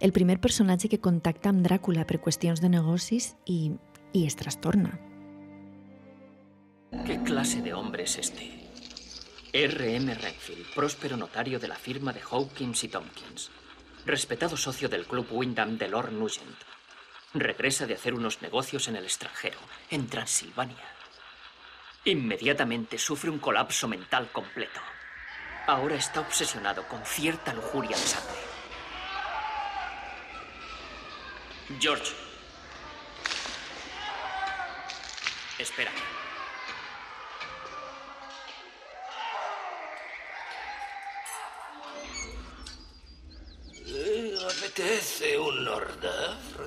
[0.00, 3.74] el primer personatge que contacta amb Dràcula per qüestions de negocis i,
[4.16, 4.94] i es trastorna.
[7.04, 8.48] ¿Qué clase de hombre es este?
[9.52, 10.14] R.M.
[10.14, 13.50] Renfield, próspero notario de la firma de Hawkins y Tompkins,
[14.06, 16.64] respetado socio del Club Wyndham de Lord Nugent.
[17.34, 19.58] Regresa de hacer unos negocios en el extranjero,
[19.90, 20.88] en Transilvania.
[22.06, 24.80] Inmediatamente sufre un colapso mental completo.
[25.66, 28.36] Ahora está obsesionado con cierta lujuria de sangre.
[31.80, 32.12] George.
[35.58, 35.90] Espera.
[43.86, 45.94] ¿Le apetece un hors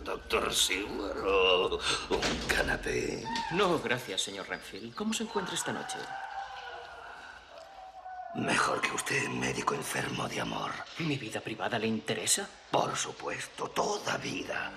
[0.04, 1.80] doctor Seward, o
[2.10, 3.24] un canapé?
[3.52, 4.96] No, gracias, señor Renfield.
[4.96, 5.98] ¿Cómo se encuentra esta noche?
[8.38, 10.70] Mejor que usted, médico enfermo de amor.
[11.00, 12.48] ¿Mi vida privada le interesa?
[12.70, 14.72] Por supuesto, toda vida.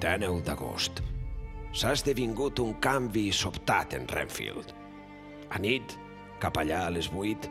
[0.00, 1.04] Dèneu d'agost.
[1.76, 4.72] S'ha esdevingut un canvi sobtat en Renfield.
[5.52, 5.92] A nit,
[6.40, 7.50] cap allà a les vuit,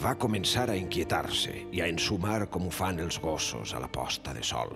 [0.00, 4.32] va començar a inquietar-se i a ensumar com ho fan els gossos a la posta
[4.32, 4.72] de sol.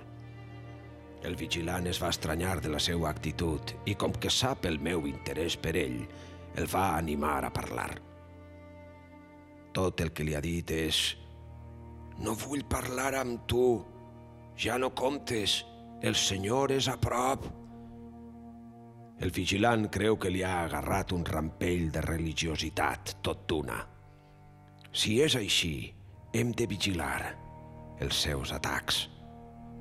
[1.22, 5.06] El vigilant es va estranyar de la seva actitud i, com que sap el meu
[5.06, 6.00] interès per ell,
[6.58, 7.90] el va animar a parlar.
[9.72, 11.00] Tot el que li ha dit és
[12.22, 13.66] «No vull parlar amb tu.
[14.58, 15.62] Ja no comptes.
[16.02, 17.46] El senyor és a prop».
[19.22, 23.78] El vigilant creu que li ha agarrat un rampell de religiositat tot d'una.
[24.90, 25.92] Si és així,
[26.34, 27.30] hem de vigilar
[28.02, 29.04] els seus atacs,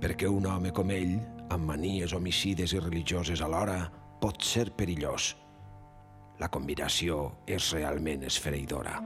[0.02, 1.20] perquè un home com ell,
[1.54, 3.86] amb manies homicides i religioses alhora,
[4.22, 5.36] pot ser perillós.
[6.42, 8.98] La combinació és realment esfereïdora.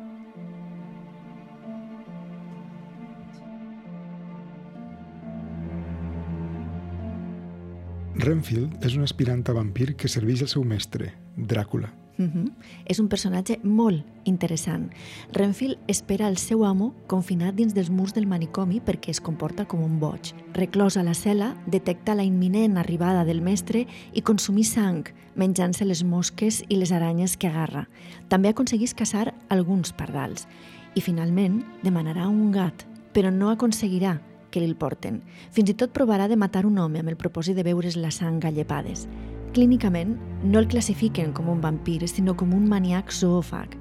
[8.16, 11.92] Renfield és un aspirant a vampir que serveix el seu mestre, Dràcula.
[12.18, 12.52] Uh -huh.
[12.86, 14.92] És un personatge molt interessant.
[15.34, 19.84] Renfield espera el seu amo confinat dins dels murs del manicomi perquè es comporta com
[19.84, 20.34] un boig.
[20.54, 25.04] Reclòs a la cel·la, detecta la imminent arribada del mestre i consumir sang,
[25.36, 27.90] menjant-se les mosques i les aranyes que agarra.
[28.30, 30.48] També aconseguís caçar alguns pardals.
[30.96, 35.22] I finalment demanarà un gat, però no aconseguirà que li'l porten.
[35.52, 38.44] Fins i tot provarà de matar un home amb el propòsit de beure's la sang
[38.46, 39.10] a llepades.
[39.56, 43.78] Clínicament, no el classifiquen com un vampir, sinó com un maniac zoòfag.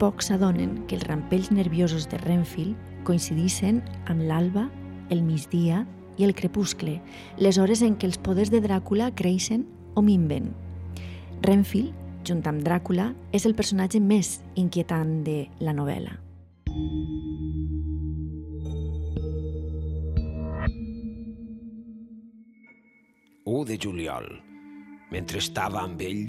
[0.00, 2.74] Pocs s'adonen que els rampells nerviosos de Renfield
[3.06, 3.78] coincidissin
[4.10, 4.66] amb l'alba,
[5.14, 5.84] el migdia
[6.18, 6.96] i el crepuscle,
[7.38, 9.62] les hores en què els poders de Dràcula creixen
[9.94, 10.50] o minven.
[11.46, 11.94] Renfield,
[12.26, 16.18] junt amb Dràcula, és el personatge més inquietant de la novel·la.
[23.46, 24.51] 1 de juliol.
[25.12, 26.24] Mentre estava amb ell,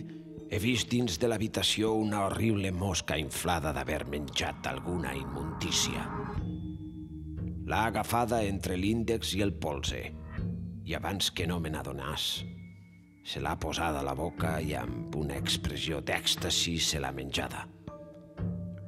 [0.51, 6.03] he vist dins de l'habitació una horrible mosca inflada d'haver menjat alguna immundícia.
[7.65, 10.03] L'ha agafada entre l'índex i el polze,
[10.83, 12.25] i abans que no me n'adonàs,
[13.23, 17.63] se l'ha posada a la boca i amb una expressió d'èxtasi se l'ha menjada.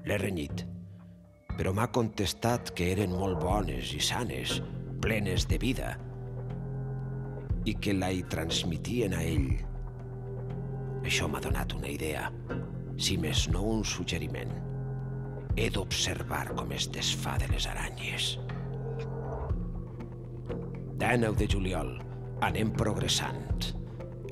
[0.05, 0.65] L'he renyit,
[1.55, 4.59] però m'ha contestat que eren molt bones i sanes,
[5.01, 5.95] plenes de vida,
[7.65, 9.64] i que la hi transmitien a ell.
[11.05, 12.31] Això m'ha donat una idea,
[12.97, 14.55] si més no un suggeriment.
[15.55, 18.35] He d'observar com es desfà de les aranyes.
[20.97, 21.93] 19 de juliol.
[22.43, 23.69] Anem progressant.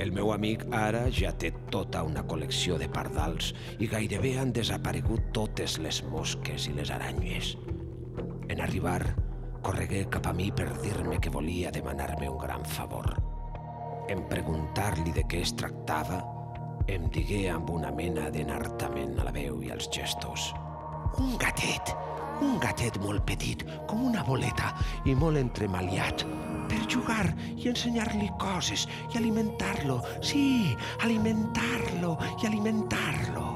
[0.01, 5.29] El meu amic ara ja té tota una col·lecció de pardals i gairebé han desaparegut
[5.37, 7.53] totes les mosques i les aranyes.
[8.49, 9.01] En arribar,
[9.61, 13.13] corregué cap a mi per dir-me que volia demanar-me un gran favor.
[14.09, 16.23] En preguntar-li de què es tractava,
[16.87, 20.49] em digué amb una mena d'enartament a la veu i als gestos.
[21.21, 21.93] Un gatet,
[22.43, 24.73] un gatet molt petit, com una boleta,
[25.05, 26.25] i molt entremaliat,
[26.67, 27.25] per jugar
[27.55, 30.01] i ensenyar-li coses i alimentar-lo.
[30.21, 30.75] Sí,
[31.05, 33.49] alimentar-lo i alimentar-lo.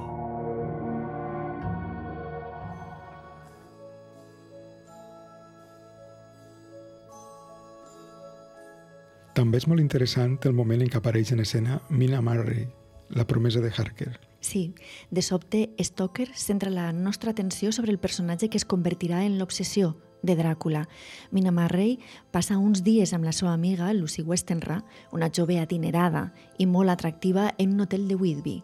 [9.37, 12.63] També és molt interessant el moment en què apareix en escena Mina Murray,
[13.09, 14.19] la promesa de Harker.
[14.39, 14.75] Sí,
[15.11, 19.97] de sobte, Stoker centra la nostra atenció sobre el personatge que es convertirà en l'obsessió
[20.21, 20.87] de Dràcula.
[21.31, 21.97] Mina Marray
[22.31, 27.53] passa uns dies amb la seva amiga, Lucy Westenra, una jove atinerada i molt atractiva
[27.57, 28.63] en un hotel de Whitby.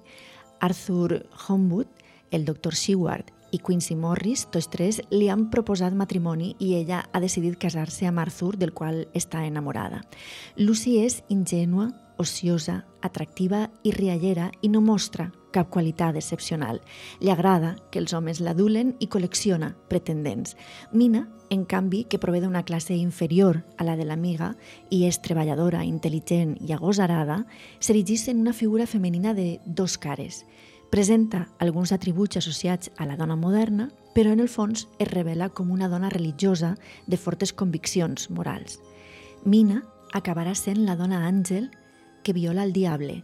[0.59, 1.87] Arthur Homewood,
[2.31, 7.19] el doctor Seward i Quincy Morris, tots tres, li han proposat matrimoni i ella ha
[7.21, 10.01] decidit casar-se amb Arthur, del qual està enamorada.
[10.57, 16.81] Lucy és ingènua, ociosa, atractiva i riallera i no mostra cap qualitat excepcional.
[17.21, 20.57] Li agrada que els homes l'adulen i col·lecciona pretendents.
[20.91, 24.55] Mina, en canvi, que prové d'una classe inferior a la de l'amiga
[24.89, 27.43] i és treballadora, intel·ligent i agosarada,
[27.79, 30.43] s'erigís en una figura femenina de dos cares.
[30.89, 35.71] Presenta alguns atributs associats a la dona moderna, però en el fons es revela com
[35.71, 36.75] una dona religiosa
[37.07, 38.79] de fortes conviccions morals.
[39.45, 39.81] Mina
[40.13, 41.71] acabarà sent la dona àngel
[42.23, 43.23] que viola el diable,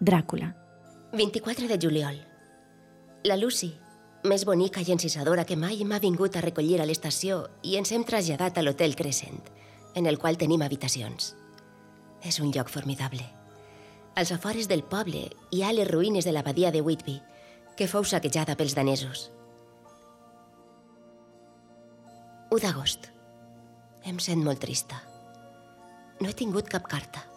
[0.00, 0.54] Dràcula.
[1.12, 2.16] 24 de juliol.
[3.24, 3.74] La Lucy,
[4.24, 8.06] més bonica i encisadora que mai, m'ha vingut a recollir a l'estació i ens hem
[8.06, 9.42] traslladat a l'Hotel Crescent,
[9.94, 11.34] en el qual tenim habitacions.
[12.22, 13.26] És un lloc formidable.
[14.14, 17.18] Als afores del poble hi ha les ruïnes de l'abadia de Whitby,
[17.76, 19.30] que fou saquejada pels danesos.
[22.52, 23.10] 1 d'agost.
[24.04, 24.98] Em sent molt trista.
[26.20, 27.31] No he tingut cap carta.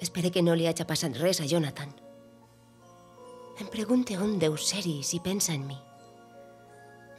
[0.00, 1.92] Espero que no li hagi passat res a Jonathan.
[3.60, 5.76] Em pregunte on deu ser-hi si pensa en mi.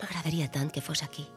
[0.01, 1.27] M'agradaria tant que fos aquí.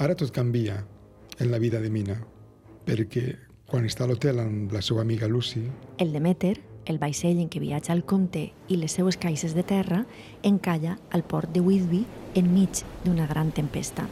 [0.00, 0.78] Ara tot canvia
[1.38, 2.14] en la vida de Mina,
[2.88, 3.34] perquè
[3.68, 5.60] quan està a l'hotel amb la seva amiga Lucy...
[6.00, 6.54] El Demeter,
[6.88, 10.06] el vaixell en què viatja el comte i les seues caixes de terra,
[10.40, 12.06] encalla al port de Whitby
[12.40, 14.06] enmig d'una gran tempesta.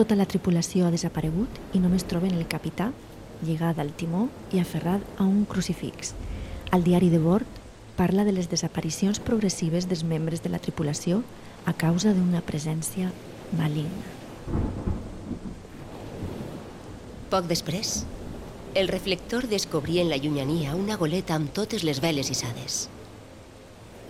[0.00, 2.94] Tota la tripulació ha desaparegut i només troben el capità,
[3.44, 6.14] lligada al timó i aferrat a un crucifix.
[6.72, 7.60] Al diari de bord
[8.00, 11.20] parla de les desaparicions progressives dels membres de la tripulació
[11.68, 13.12] a causa d'una presència
[13.52, 14.97] maligna.
[17.28, 18.06] Poc després,
[18.74, 22.86] el reflector descobria en la llunyania una goleta amb totes les veles hissades.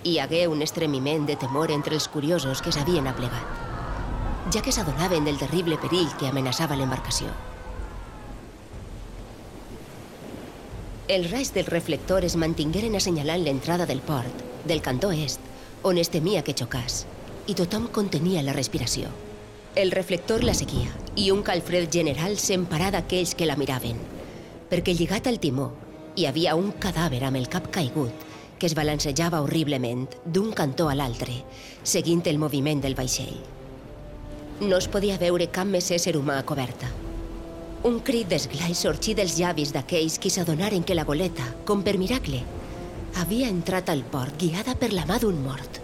[0.07, 3.57] Hi hagué un estremiment de temor entre els curiosos que s'havien aplegat,
[4.55, 7.33] ja que s'adonaven del terrible perill que amenaçava l'embarcació.
[11.09, 15.43] Els raigs del reflector es mantingueren assenyalant l'entrada del port, del cantó est,
[15.83, 17.03] on es temia que xocàs,
[17.51, 19.11] i tothom contenia la respiració.
[19.75, 23.99] El reflector la seguia i un calfred general s'emparà d'aquells que la miraven,
[24.71, 25.73] perquè lligat al timó
[26.15, 28.27] hi havia un cadàver amb el cap caigut
[28.59, 31.35] que es balancejava horriblement d'un cantó a l'altre,
[31.83, 33.37] seguint el moviment del vaixell.
[34.61, 36.91] No es podia veure cap més ésser humà a coberta.
[37.87, 42.43] Un crit d'esglai sorgí dels llavis d'aquells qui s'adonaren que la goleta, com per miracle,
[43.23, 45.79] havia entrat al port guiada per la mà d'un mort.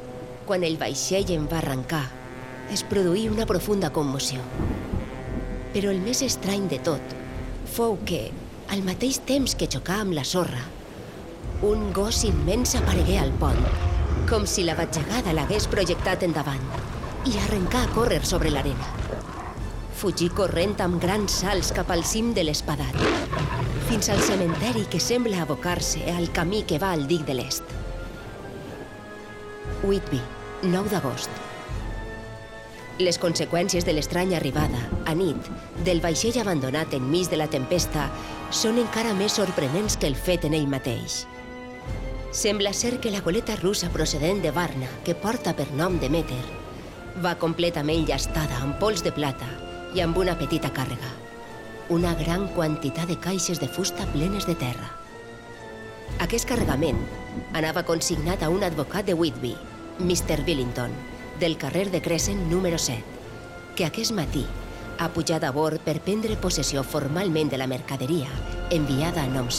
[0.46, 2.04] Quan el vaixell en va arrencar,
[2.74, 4.42] es produí una profunda commoció.
[5.74, 7.14] Però el més estrany de tot
[7.74, 8.28] fou que,
[8.70, 10.62] al mateix temps que xocà amb la sorra,
[11.66, 13.58] un gos immens aparegué al pont,
[14.30, 16.62] com si la batjagada l'hagués projectat endavant,
[17.26, 18.86] i arrencà a córrer sobre l'arena.
[19.98, 22.98] Fugí corrent amb grans salts cap al cim de l'espadat,
[23.88, 27.74] fins al cementeri que sembla abocar-se al camí que va al dic de l'est.
[29.82, 30.20] Whitby,
[30.62, 31.42] 9 d'agost.
[33.02, 35.50] Les conseqüències de l'estranya arribada, a nit,
[35.84, 38.08] del vaixell abandonat enmig de la tempesta
[38.54, 41.24] són encara més sorprenents que el fet en ell mateix.
[42.34, 46.42] Sembla ser que la goleta russa procedent de Varna, que porta per nom de Meter,
[47.22, 49.46] va completament llastada amb pols de plata
[49.94, 51.12] i amb una petita càrrega.
[51.94, 54.90] Una gran quantitat de caixes de fusta plenes de terra.
[56.24, 56.98] Aquest carregament
[57.52, 59.54] anava consignat a un advocat de Whitby,
[60.00, 60.42] Mr.
[60.44, 60.90] Billington,
[61.38, 63.02] del carrer de Crescent número 7,
[63.76, 64.44] que aquest matí
[64.98, 68.30] ha pujat a bord per prendre possessió formalment de la mercaderia
[68.70, 69.50] enviada a nom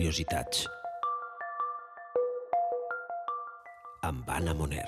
[0.00, 0.62] Curiositats.
[4.08, 4.86] Amb Anna Moner.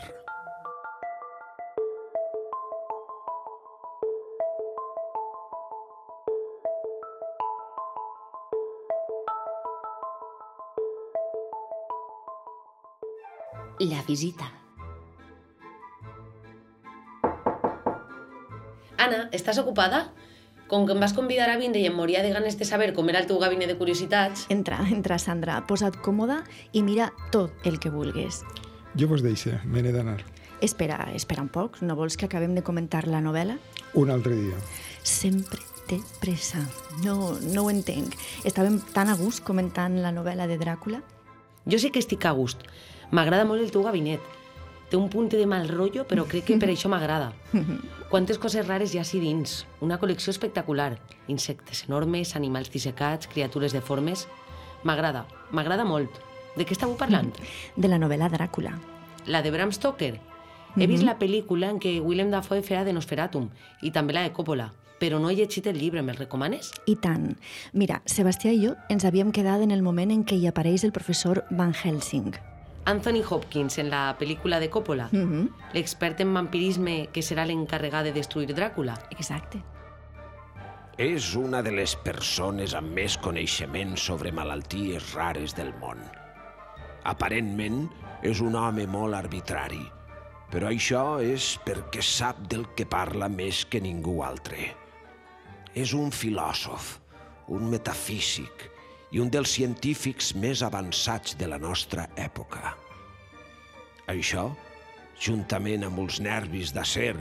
[13.84, 14.48] La visita.
[18.96, 20.06] Anna, estàs ocupada?
[20.72, 23.10] Com que em vas convidar a vindre i em moria de ganes de saber com
[23.12, 24.46] era el teu gabinet de curiositats...
[24.48, 25.58] Entra, entra, Sandra.
[25.68, 26.38] Posa't còmoda
[26.72, 28.38] i mira tot el que vulguis.
[28.96, 30.22] Jo vos deixe, me n'he d'anar.
[30.64, 31.82] Espera, espera un poc.
[31.84, 33.58] No vols que acabem de comentar la novel·la?
[34.00, 34.56] Un altre dia.
[35.04, 35.60] Sempre
[35.90, 36.64] té pressa.
[37.04, 38.16] No, no ho entenc.
[38.48, 41.02] Estàvem tan a gust comentant la novel·la de Dràcula?
[41.68, 42.64] Jo sé que estic a gust.
[43.12, 44.24] M'agrada molt el teu gabinet.
[44.88, 47.34] Té un punt de mal rotllo, però crec que per això m'agrada.
[48.12, 49.62] Quantes coses rares hi ha així dins.
[49.80, 50.98] Una col·lecció espectacular.
[51.32, 54.26] Insectes enormes, animals dissecats, criatures deformes...
[54.84, 55.22] M'agrada,
[55.56, 56.18] m'agrada molt.
[56.52, 57.30] De què estàveu parlant?
[57.82, 58.74] De la novel·la Dràcula.
[59.32, 60.12] La de Bram Stoker.
[60.76, 63.48] He vist la pel·lícula en què Willem Dafoe feia de Nosferatum
[63.80, 64.68] i també la de Coppola,
[65.00, 66.68] però no he llegit el llibre, me'l recomanes?
[66.84, 67.30] I tant.
[67.72, 70.92] Mira, Sebastià i jo ens havíem quedat en el moment en què hi apareix el
[70.92, 72.34] professor Van Helsing.
[72.84, 75.48] Anthony Hopkins en la pel·lícula de Coppola, Mm -hmm.
[75.74, 78.98] l'expert en vampirisme que serà l'encarregat de destruir Dràcula.
[79.10, 79.62] Exacte.
[80.98, 85.98] És una de les persones amb més coneixement sobre malalties rares del món.
[87.04, 87.90] Aparentment,
[88.22, 89.90] és un home molt arbitrari,
[90.50, 94.76] però això és perquè sap del que parla més que ningú altre.
[95.74, 97.00] És un filòsof,
[97.48, 98.71] un metafísic
[99.12, 102.72] i un dels científics més avançats de la nostra època.
[104.08, 104.48] Això,
[105.20, 107.14] juntament amb els nervis d'acer,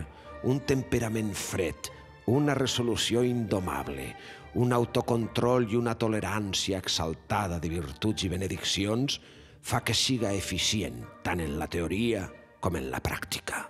[0.48, 1.92] un temperament fred,
[2.32, 4.08] una resolució indomable,
[4.56, 9.20] un autocontrol i una tolerància exaltada de virtuts i benediccions,
[9.62, 12.26] fa que siga eficient tant en la teoria
[12.60, 13.68] com en la pràctica.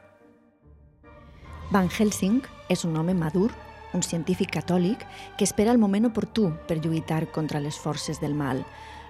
[1.71, 2.41] Van Helsing
[2.71, 3.51] és un home madur,
[3.93, 5.05] un científic catòlic
[5.37, 8.65] que espera el moment oportú per lluitar contra les forces del mal.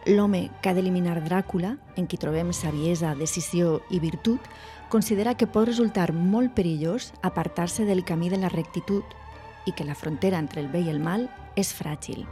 [0.06, 4.42] L'home que ha d'eliminar Dràcula, en qui trobem saviesa, decisió i virtut,
[4.90, 9.04] considera que pot resultar molt perillós apartar-se del camí de la rectitud
[9.66, 12.26] i que la frontera entre el bé i el mal és fràgil.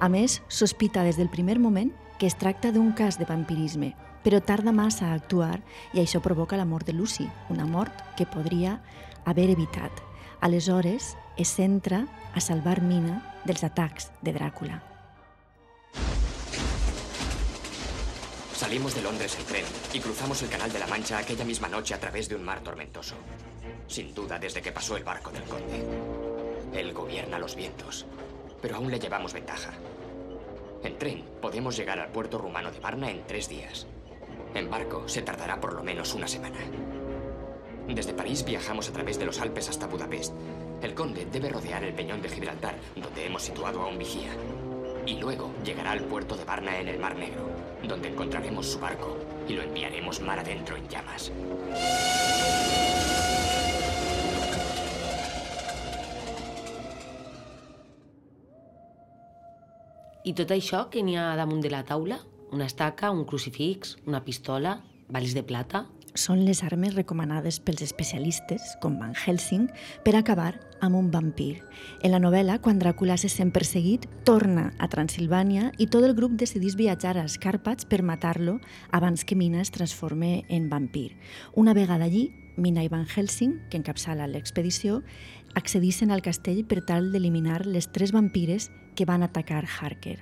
[0.00, 4.42] A més, sospita des del primer moment que es tracta d'un cas de vampirisme, però
[4.42, 5.60] tarda massa a actuar
[5.92, 8.80] i això provoca la mort de Lucy, una mort que podria
[9.24, 9.90] haver evitat.
[10.40, 14.80] Aleshores, es centra a salvar Mina dels atacs de Dràcula.
[18.54, 21.94] Salimos de Londres en tren y cruzamos el Canal de la Mancha aquella misma noche
[21.94, 23.16] a través de un mar tormentoso.
[23.88, 25.84] Sin duda desde que pasó el barco del conde.
[26.72, 28.06] Él gobierna los vientos,
[28.60, 29.72] pero aún le llevamos ventaja.
[30.84, 33.86] En tren podemos llegar al puerto rumano de Varna en tres días.
[34.54, 36.58] En barco se tardará por lo menos una semana.
[37.88, 40.32] Desde París viajamos a través de los Alpes hasta Budapest.
[40.82, 44.32] El conde debe rodear el peñón de Gibraltar, donde hemos situado a un vigía.
[45.06, 47.48] Y luego llegará al puerto de Varna en el Mar Negro,
[47.86, 49.16] donde encontraremos su barco
[49.48, 51.30] y lo enviaremos mar adentro en llamas.
[60.24, 61.16] I tot això que n'hi
[61.62, 62.20] de la taula?
[62.52, 65.86] Una estaca, un crucifix, una pistola, de plata...
[66.12, 69.70] Són les armes recomanades pels especialistes, com Van Helsing,
[70.04, 70.52] per acabar
[70.84, 71.62] amb un vampir.
[72.04, 76.36] En la novel·la, quan Dràcula se sent perseguit, torna a Transilvània i tot el grup
[76.36, 78.58] decidís viatjar als Càrpats per matar-lo
[78.90, 81.16] abans que Mina es transforme en vampir.
[81.54, 85.00] Una vegada allí, Mina i Van Helsing, que encapçala l'expedició,
[85.56, 90.18] accedissin al castell per tal d'eliminar les tres vampires que van atacar Harker.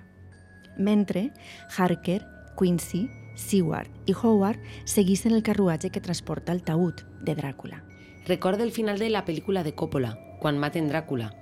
[0.78, 1.32] Mentre
[1.76, 2.22] Harker,
[2.57, 3.09] Quincy,
[3.41, 7.80] Seward i Howard seguissin el carruatge que transporta el taüt de Dràcula.
[8.28, 11.32] Recorda el final de la pel·lícula de Coppola, quan maten Dràcula.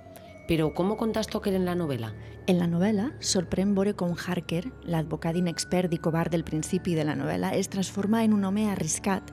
[0.49, 2.09] Però com ho conta Stoker en la novel·la?
[2.49, 7.13] En la novel·la sorprèn veure com Harker, l'advocat inexpert i covard del principi de la
[7.19, 9.29] novel·la, es transforma en un home arriscat,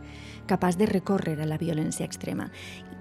[0.51, 2.51] capaç de recórrer a la violència extrema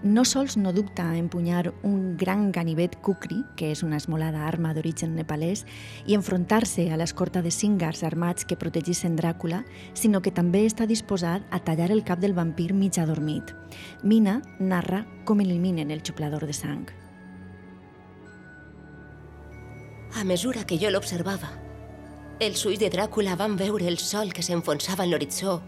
[0.04, 4.74] no sols no dubta a empunyar un gran ganivet kukri, que és una esmolada arma
[4.76, 5.66] d'origen nepalès,
[6.06, 11.42] i enfrontar-se a l'escorta de cingars armats que protegissin Dràcula, sinó que també està disposat
[11.50, 13.56] a tallar el cap del vampir mig adormit.
[14.04, 16.86] Mina narra com eliminen el xuplador de sang.
[20.16, 21.50] A mesura que jo l'observava,
[22.40, 25.62] els ulls de Dràcula van veure el sol que s'enfonsava en l'horitzó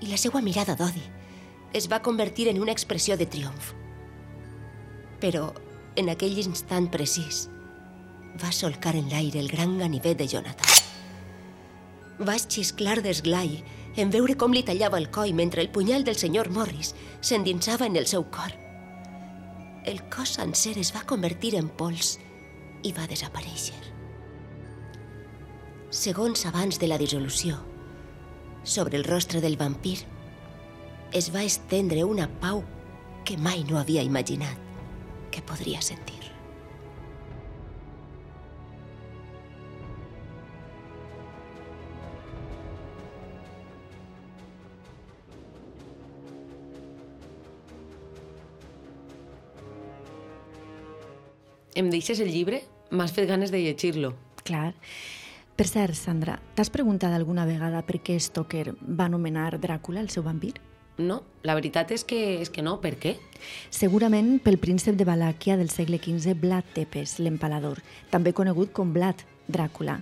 [0.00, 1.19] i la seva mirada d'odi
[1.72, 3.72] es va convertir en una expressió de triomf.
[5.20, 5.52] Però,
[5.96, 7.48] en aquell instant precís,
[8.40, 10.78] va solcar en l'aire el gran ganivet de Jonathan.
[12.20, 13.60] Vaig xisclar d'esglai
[13.96, 17.96] en veure com li tallava el coll mentre el punyal del senyor Morris s'endinsava en
[17.96, 18.52] el seu cor.
[19.84, 22.18] El cos sencer es va convertir en pols
[22.84, 23.78] i va desaparèixer.
[25.90, 27.56] Segons abans de la dissolució,
[28.62, 29.98] sobre el rostre del vampir
[31.12, 32.62] es va estendre una pau
[33.26, 34.58] que mai no havia imaginat
[35.30, 36.18] que podria sentir.
[51.74, 52.62] Em deixes el llibre?
[52.90, 54.12] M'has fet ganes de llegir-lo.
[54.44, 54.74] Clar.
[55.56, 60.26] Per cert, Sandra, t'has preguntat alguna vegada per què Stoker va anomenar Dràcula el seu
[60.26, 60.54] vampir?
[61.00, 62.76] No, la veritat és que, és que no.
[62.82, 63.16] Per què?
[63.72, 67.80] Segurament pel príncep de Valàquia del segle XV, Vlad Tepes, l'empalador,
[68.12, 70.00] també conegut com Vlad Dràcula.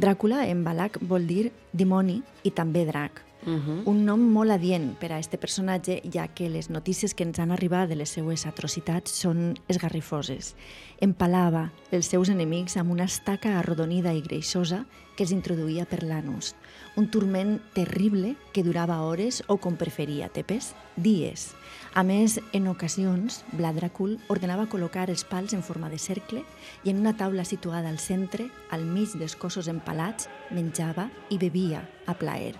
[0.00, 3.24] Dràcula en valac vol dir dimoni i també drac.
[3.46, 3.82] Uh -huh.
[3.86, 7.50] Un nom molt adient per a este personatge, ja que les notícies que ens han
[7.50, 10.54] arribat de les seues atrocitats són esgarrifoses.
[11.00, 14.84] Empalava els seus enemics amb una estaca arrodonida i greixosa
[15.20, 16.54] que es introduïa per l'anus.
[16.96, 21.50] Un turment terrible que durava hores o, com preferia Tepes, dies.
[21.92, 26.40] A més, en ocasions, Vlad Dracul ordenava col·locar els pals en forma de cercle
[26.86, 31.84] i en una taula situada al centre, al mig dels cossos empalats, menjava i bevia
[32.08, 32.54] a plaer.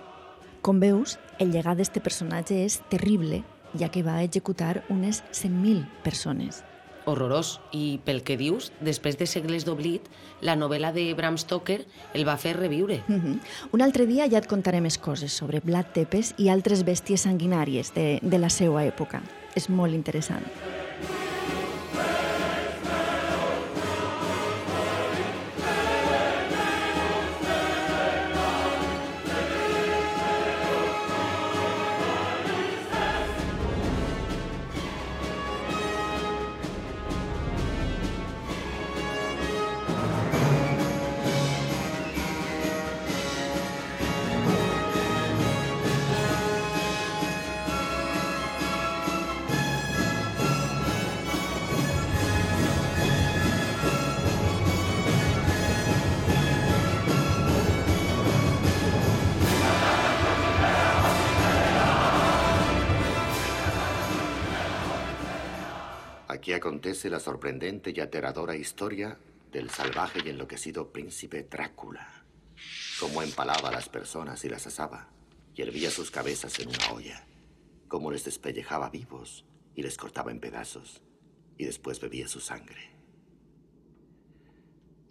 [0.61, 3.41] Com veus, el llegat d'este personatge és terrible,
[3.73, 6.61] ja que va executar unes 100.000 persones.
[7.05, 7.59] Horrorós.
[7.71, 10.05] I pel que dius, després de segles d'oblit,
[10.41, 11.81] la novel·la de Bram Stoker
[12.13, 13.03] el va fer reviure.
[13.07, 13.39] Uh -huh.
[13.71, 17.93] Un altre dia ja et contaré més coses sobre Vlad Tepes i altres bèsties sanguinàries
[17.93, 19.21] de, de la seva època.
[19.55, 20.43] És molt interessant.
[66.49, 69.17] Acontece la sorprendente y aterradora historia
[69.51, 72.23] del salvaje y enloquecido príncipe Drácula.
[72.99, 75.07] Cómo empalaba a las personas y las asaba,
[75.55, 77.23] y hervía sus cabezas en una olla.
[77.87, 81.01] Cómo les despellejaba vivos y les cortaba en pedazos,
[81.57, 82.89] y después bebía su sangre.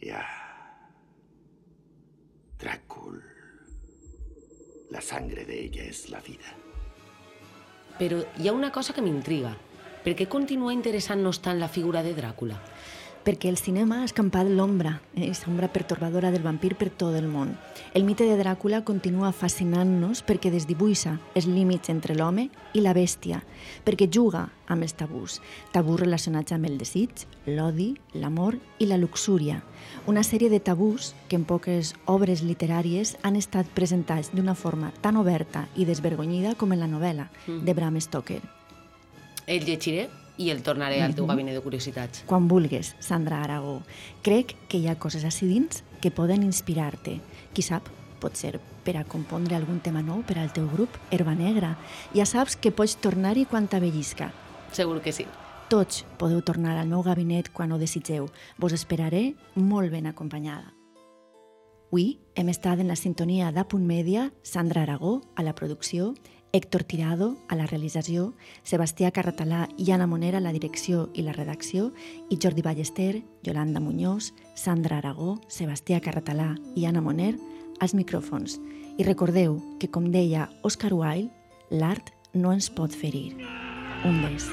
[0.00, 0.26] Ya.
[2.58, 3.24] Drácula.
[4.90, 6.56] La sangre de ella és la vida.
[8.00, 9.56] Hi ha una cosa que m'intriga.
[10.04, 12.56] Per què continua interessant-nos tant la figura de Dràcula?
[13.24, 17.52] perquè el cinema ha escampat l'ombra, aquesta ombra pertorbadora del vampir per tot el món.
[17.94, 23.42] El mite de Dràcula continua fascinant-nos perquè desdibuixa els límits entre l'home i la bèstia,
[23.84, 25.40] perquè juga amb els tabús,
[25.74, 29.60] tabús relacionats amb el desig, l'odi, l'amor i la luxúria.
[30.06, 35.20] Una sèrie de tabús que en poques obres literàries han estat presentats d'una forma tan
[35.20, 38.59] oberta i desvergonyida com en la novel·la de Bram Stoker.
[39.46, 40.08] El llegiré
[40.40, 42.24] i el tornaré al teu gabinet de curiositats.
[42.26, 43.82] Quan vulgues, Sandra Aragó.
[44.24, 47.18] Crec que hi ha coses així dins que poden inspirar-te.
[47.52, 51.36] Qui sap, pot ser per a compondre algun tema nou per al teu grup, Herba
[51.36, 51.74] Negra.
[52.16, 54.32] Ja saps que pots tornar-hi quan t'avellisca.
[54.72, 55.28] Segur que sí.
[55.70, 58.30] Tots podeu tornar al meu gabinet quan ho desitgeu.
[58.58, 60.72] Vos esperaré molt ben acompanyada.
[61.90, 66.12] Avui hem estat en la sintonia d'Apunt Mèdia, Sandra Aragó a la producció,
[66.52, 68.32] Héctor Tirado a la realització,
[68.66, 71.90] Sebastià Carratalà i Anna Monera a la direcció i la redacció
[72.30, 77.36] i Jordi Ballester, Yolanda Muñoz, Sandra Aragó, Sebastià Carratalà i Anna Moner
[77.78, 78.58] als micròfons.
[78.98, 81.30] I recordeu que, com deia Oscar Wilde,
[81.70, 83.36] l'art no ens pot ferir.
[84.04, 84.50] Un bes.